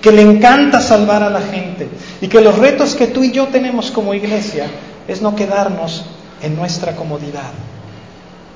que 0.00 0.10
le 0.10 0.22
encanta 0.22 0.80
salvar 0.80 1.22
a 1.22 1.30
la 1.30 1.42
gente 1.42 1.88
y 2.20 2.26
que 2.26 2.40
los 2.40 2.58
retos 2.58 2.96
que 2.96 3.06
tú 3.06 3.22
y 3.22 3.30
yo 3.30 3.46
tenemos 3.48 3.92
como 3.92 4.14
iglesia 4.14 4.66
es 5.06 5.22
no 5.22 5.36
quedarnos 5.36 6.06
en 6.42 6.56
nuestra 6.56 6.96
comodidad. 6.96 7.52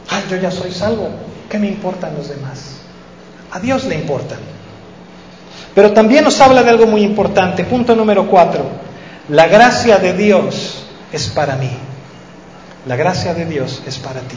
Ay, 0.08 0.24
yo 0.30 0.36
ya 0.38 0.50
soy 0.50 0.72
salvo, 0.72 1.10
¿qué 1.48 1.58
me 1.58 1.68
importan 1.68 2.14
los 2.14 2.28
demás? 2.28 2.76
A 3.50 3.60
Dios 3.60 3.84
le 3.84 3.94
importan. 3.94 4.38
Pero 5.74 5.92
también 5.92 6.24
nos 6.24 6.40
habla 6.40 6.62
de 6.62 6.70
algo 6.70 6.86
muy 6.86 7.02
importante. 7.02 7.64
Punto 7.64 7.94
número 7.94 8.26
cuatro. 8.26 8.66
La 9.28 9.46
gracia 9.46 9.98
de 9.98 10.12
Dios 10.12 10.84
es 11.12 11.28
para 11.28 11.56
mí. 11.56 11.70
La 12.86 12.96
gracia 12.96 13.34
de 13.34 13.44
Dios 13.44 13.82
es 13.86 13.98
para 13.98 14.20
ti. 14.20 14.36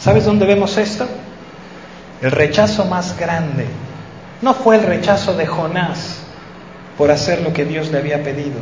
¿Sabes 0.00 0.24
dónde 0.24 0.46
vemos 0.46 0.76
esto? 0.78 1.06
El 2.22 2.30
rechazo 2.30 2.84
más 2.84 3.16
grande 3.18 3.66
no 4.42 4.54
fue 4.54 4.76
el 4.76 4.82
rechazo 4.82 5.34
de 5.34 5.46
Jonás 5.46 6.18
por 6.96 7.10
hacer 7.10 7.42
lo 7.42 7.52
que 7.52 7.64
Dios 7.64 7.90
le 7.90 7.98
había 7.98 8.22
pedido. 8.22 8.58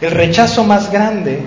El 0.00 0.10
rechazo 0.10 0.64
más 0.64 0.90
grande 0.90 1.42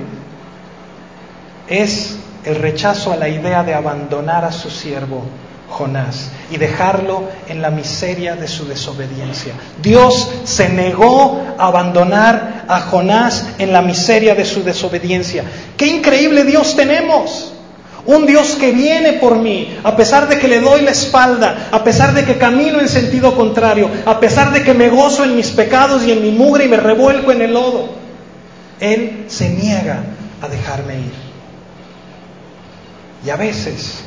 es 1.67 2.17
el 2.47 2.55
rechazo 2.55 3.11
a 3.11 3.17
la 3.17 3.27
idea 3.27 3.63
de 3.63 3.73
abandonar 3.73 4.45
a 4.45 4.51
su 4.51 4.69
siervo 4.69 5.23
Jonás 5.69 6.29
y 6.49 6.57
dejarlo 6.57 7.23
en 7.49 7.61
la 7.61 7.69
miseria 7.69 8.35
de 8.37 8.47
su 8.47 8.65
desobediencia. 8.65 9.53
Dios 9.81 10.29
se 10.45 10.69
negó 10.69 11.43
a 11.57 11.67
abandonar 11.67 12.63
a 12.69 12.79
Jonás 12.81 13.47
en 13.57 13.73
la 13.73 13.81
miseria 13.81 14.33
de 14.33 14.45
su 14.45 14.63
desobediencia. 14.63 15.43
¡Qué 15.75 15.87
increíble 15.87 16.45
Dios 16.45 16.75
tenemos! 16.75 17.53
Un 18.05 18.25
Dios 18.25 18.55
que 18.57 18.71
viene 18.71 19.13
por 19.13 19.37
mí, 19.37 19.77
a 19.83 19.97
pesar 19.97 20.29
de 20.29 20.39
que 20.39 20.47
le 20.47 20.61
doy 20.61 20.79
la 20.79 20.91
espalda, 20.91 21.67
a 21.71 21.83
pesar 21.83 22.13
de 22.13 22.23
que 22.23 22.37
camino 22.37 22.79
en 22.79 22.87
sentido 22.87 23.35
contrario, 23.35 23.89
a 24.05 24.17
pesar 24.21 24.53
de 24.53 24.63
que 24.63 24.73
me 24.73 24.87
gozo 24.87 25.25
en 25.25 25.35
mis 25.35 25.49
pecados 25.49 26.05
y 26.05 26.13
en 26.13 26.21
mi 26.21 26.31
mugre 26.31 26.63
y 26.63 26.69
me 26.69 26.77
revuelco 26.77 27.33
en 27.33 27.41
el 27.41 27.53
lodo. 27.53 27.89
Él 28.79 29.25
se 29.27 29.49
niega 29.49 30.03
a 30.41 30.47
dejarme 30.47 30.99
ir. 30.99 31.26
Y 33.27 33.29
a 33.29 33.35
veces 33.35 33.99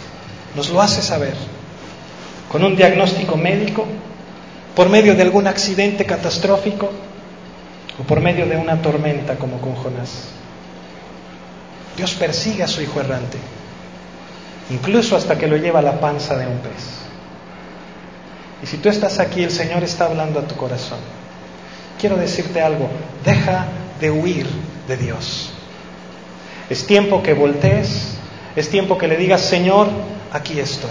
nos 0.57 0.71
lo 0.71 0.81
hace 0.81 1.03
saber 1.03 1.35
con 2.51 2.65
un 2.65 2.75
diagnóstico 2.75 3.37
médico, 3.37 3.87
por 4.75 4.89
medio 4.89 5.15
de 5.15 5.21
algún 5.21 5.47
accidente 5.47 6.07
catastrófico 6.07 6.91
o 7.99 8.03
por 8.05 8.23
medio 8.23 8.47
de 8.47 8.57
una 8.57 8.81
tormenta 8.81 9.37
como 9.37 9.61
con 9.61 9.75
Jonás. 9.75 10.29
Dios 11.99 12.15
persigue 12.15 12.63
a 12.63 12.67
su 12.69 12.81
hijo 12.81 12.99
errante, 12.99 13.37
incluso 14.71 15.17
hasta 15.17 15.37
que 15.37 15.49
lo 15.49 15.59
lleva 15.59 15.81
a 15.81 15.83
la 15.83 16.01
panza 16.01 16.39
de 16.39 16.47
un 16.47 16.59
pez. 16.61 17.01
Y 18.63 18.67
si 18.67 18.79
tú 18.79 18.89
estás 18.89 19.19
aquí, 19.19 19.43
el 19.43 19.51
Señor 19.51 19.85
está 19.85 20.07
hablando 20.07 20.41
a 20.41 20.49
tu 20.49 20.57
corazón. 20.57 20.99
Quiero 22.01 22.17
decirte 22.17 22.63
algo, 22.63 22.89
deja 23.23 23.67
de 24.01 24.11
huir 24.11 24.47
de 24.89 24.97
Dios. 24.97 25.51
Es 26.71 26.87
tiempo 26.87 27.23
que 27.23 27.35
voltees, 27.35 28.15
es 28.57 28.69
tiempo 28.69 28.99
que 28.99 29.09
le 29.09 29.17
digas, 29.17 29.41
Señor, 29.41 29.89
aquí 30.33 30.59
estoy. 30.59 30.91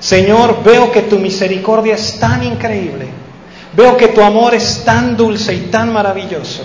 Señor, 0.00 0.62
veo 0.64 0.90
que 0.90 1.02
tu 1.02 1.18
misericordia 1.18 1.94
es 1.94 2.18
tan 2.18 2.42
increíble, 2.42 3.06
veo 3.74 3.96
que 3.96 4.08
tu 4.08 4.20
amor 4.20 4.54
es 4.54 4.84
tan 4.84 5.16
dulce 5.16 5.54
y 5.54 5.60
tan 5.70 5.92
maravilloso, 5.92 6.64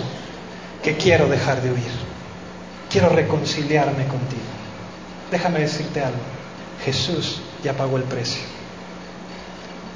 que 0.82 0.98
quiero 0.98 1.28
dejar 1.28 1.62
de 1.62 1.72
huir, 1.72 1.92
quiero 2.90 3.10
reconciliarme 3.10 4.08
contigo. 4.08 4.42
Déjame 5.30 5.60
decirte 5.60 6.02
algo, 6.02 6.18
Jesús 6.84 7.42
ya 7.64 7.74
pagó 7.74 7.98
el 7.98 8.04
precio. 8.04 8.42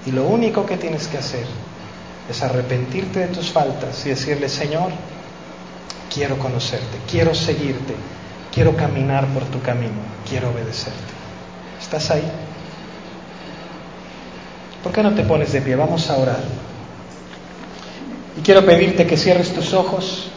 Y 0.05 0.11
lo 0.11 0.25
único 0.25 0.65
que 0.65 0.77
tienes 0.77 1.07
que 1.07 1.17
hacer 1.17 1.45
es 2.29 2.43
arrepentirte 2.43 3.19
de 3.19 3.27
tus 3.27 3.49
faltas 3.49 4.05
y 4.05 4.09
decirle, 4.09 4.49
Señor, 4.49 4.91
quiero 6.13 6.37
conocerte, 6.37 6.97
quiero 7.09 7.33
seguirte, 7.33 7.95
quiero 8.51 8.75
caminar 8.75 9.25
por 9.27 9.43
tu 9.45 9.61
camino, 9.61 10.01
quiero 10.27 10.49
obedecerte. 10.51 11.13
¿Estás 11.79 12.11
ahí? 12.11 12.29
¿Por 14.83 14.91
qué 14.91 15.03
no 15.03 15.13
te 15.13 15.23
pones 15.23 15.51
de 15.51 15.61
pie? 15.61 15.75
Vamos 15.75 16.09
a 16.09 16.17
orar. 16.17 16.43
Y 18.37 18.41
quiero 18.41 18.65
pedirte 18.65 19.05
que 19.05 19.17
cierres 19.17 19.53
tus 19.53 19.73
ojos. 19.73 20.29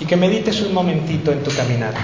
Y 0.00 0.04
que 0.04 0.16
medites 0.16 0.60
un 0.62 0.74
momentito 0.74 1.32
en 1.32 1.42
tu 1.42 1.50
caminar. 1.54 1.94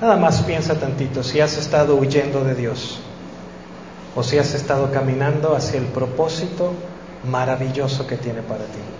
Nada 0.00 0.16
más 0.16 0.42
piensa 0.42 0.78
tantito 0.78 1.24
si 1.24 1.40
has 1.40 1.56
estado 1.56 1.96
huyendo 1.96 2.44
de 2.44 2.54
Dios 2.54 3.00
o 4.14 4.22
si 4.22 4.38
has 4.38 4.54
estado 4.54 4.92
caminando 4.92 5.56
hacia 5.56 5.78
el 5.78 5.86
propósito 5.86 6.72
maravilloso 7.28 8.06
que 8.06 8.16
tiene 8.16 8.42
para 8.42 8.64
ti. 8.64 8.97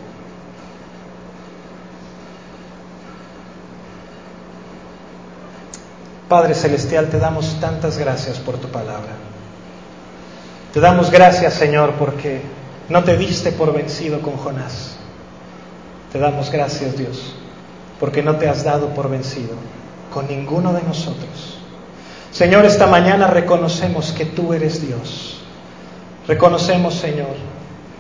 Padre 6.29 6.55
Celestial, 6.55 7.09
te 7.09 7.18
damos 7.18 7.59
tantas 7.59 7.97
gracias 7.97 8.39
por 8.39 8.59
tu 8.59 8.68
palabra. 8.68 9.16
Te 10.74 10.81
damos 10.81 11.11
gracias, 11.11 11.55
Señor, 11.55 11.95
porque 11.99 12.43
no 12.91 13.03
te 13.03 13.16
diste 13.16 13.51
por 13.51 13.72
vencido 13.72 14.20
con 14.20 14.37
Jonás. 14.37 14.97
Te 16.12 16.18
damos 16.18 16.51
gracias, 16.53 16.99
Dios, 16.99 17.35
porque 17.99 18.22
no 18.22 18.37
te 18.37 18.47
has 18.47 18.62
dado 18.62 18.89
por 18.89 19.09
vencido 19.09 19.55
con 20.12 20.29
ninguno 20.29 20.74
de 20.74 20.83
nosotros. 20.83 21.59
Señor, 22.31 22.66
esta 22.66 22.87
mañana 22.87 23.26
reconocemos 23.26 24.12
que 24.12 24.26
tú 24.26 24.53
eres 24.53 24.87
Dios. 24.87 25.41
Reconocemos, 26.26 26.93
Señor, 26.93 27.37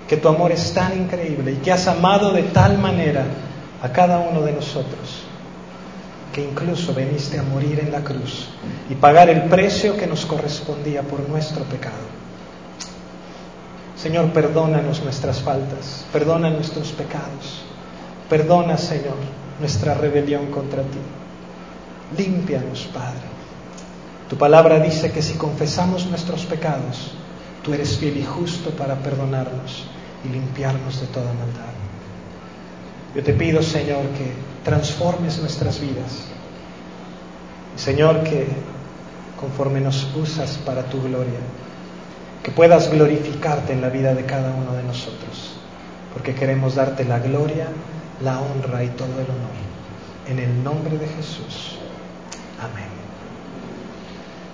que 0.06 0.18
tu 0.18 0.28
amor 0.28 0.52
es 0.52 0.74
tan 0.74 0.98
increíble 0.98 1.52
y 1.52 1.56
que 1.56 1.72
has 1.72 1.86
amado 1.88 2.32
de 2.32 2.42
tal 2.42 2.76
manera 2.76 3.24
a 3.82 3.88
cada 3.90 4.18
uno 4.18 4.42
de 4.42 4.52
nosotros 4.52 5.27
incluso 6.38 6.94
veniste 6.94 7.38
a 7.38 7.42
morir 7.42 7.80
en 7.80 7.92
la 7.92 8.02
cruz 8.02 8.48
y 8.88 8.94
pagar 8.94 9.28
el 9.28 9.44
precio 9.44 9.96
que 9.96 10.06
nos 10.06 10.26
correspondía 10.26 11.02
por 11.02 11.28
nuestro 11.28 11.64
pecado. 11.64 12.08
Señor, 13.96 14.32
perdónanos 14.32 15.02
nuestras 15.02 15.40
faltas, 15.40 16.06
perdona 16.12 16.50
nuestros 16.50 16.92
pecados, 16.92 17.62
perdona, 18.30 18.78
Señor, 18.78 19.16
nuestra 19.58 19.94
rebelión 19.94 20.46
contra 20.52 20.82
ti. 20.82 20.98
Límpianos, 22.16 22.88
Padre. 22.92 23.26
Tu 24.28 24.36
palabra 24.36 24.78
dice 24.78 25.10
que 25.10 25.22
si 25.22 25.34
confesamos 25.34 26.06
nuestros 26.06 26.44
pecados, 26.44 27.12
tú 27.62 27.72
eres 27.72 27.96
fiel 27.96 28.18
y 28.18 28.24
justo 28.24 28.70
para 28.70 28.94
perdonarnos 28.96 29.86
y 30.24 30.28
limpiarnos 30.28 31.00
de 31.00 31.06
toda 31.08 31.32
maldad. 31.32 31.87
Yo 33.14 33.22
te 33.22 33.32
pido, 33.32 33.62
Señor, 33.62 34.02
que 34.16 34.32
transformes 34.64 35.38
nuestras 35.38 35.80
vidas. 35.80 36.24
Señor, 37.76 38.22
que 38.22 38.46
conforme 39.38 39.80
nos 39.80 40.14
usas 40.14 40.58
para 40.58 40.82
tu 40.84 41.00
gloria, 41.00 41.38
que 42.42 42.50
puedas 42.50 42.90
glorificarte 42.90 43.72
en 43.72 43.80
la 43.80 43.88
vida 43.88 44.14
de 44.14 44.24
cada 44.24 44.52
uno 44.54 44.74
de 44.74 44.82
nosotros, 44.82 45.54
porque 46.12 46.34
queremos 46.34 46.74
darte 46.74 47.04
la 47.04 47.18
gloria, 47.18 47.68
la 48.22 48.40
honra 48.40 48.84
y 48.84 48.88
todo 48.88 49.20
el 49.20 49.26
honor. 49.26 49.58
En 50.26 50.38
el 50.38 50.62
nombre 50.62 50.98
de 50.98 51.06
Jesús. 51.06 51.77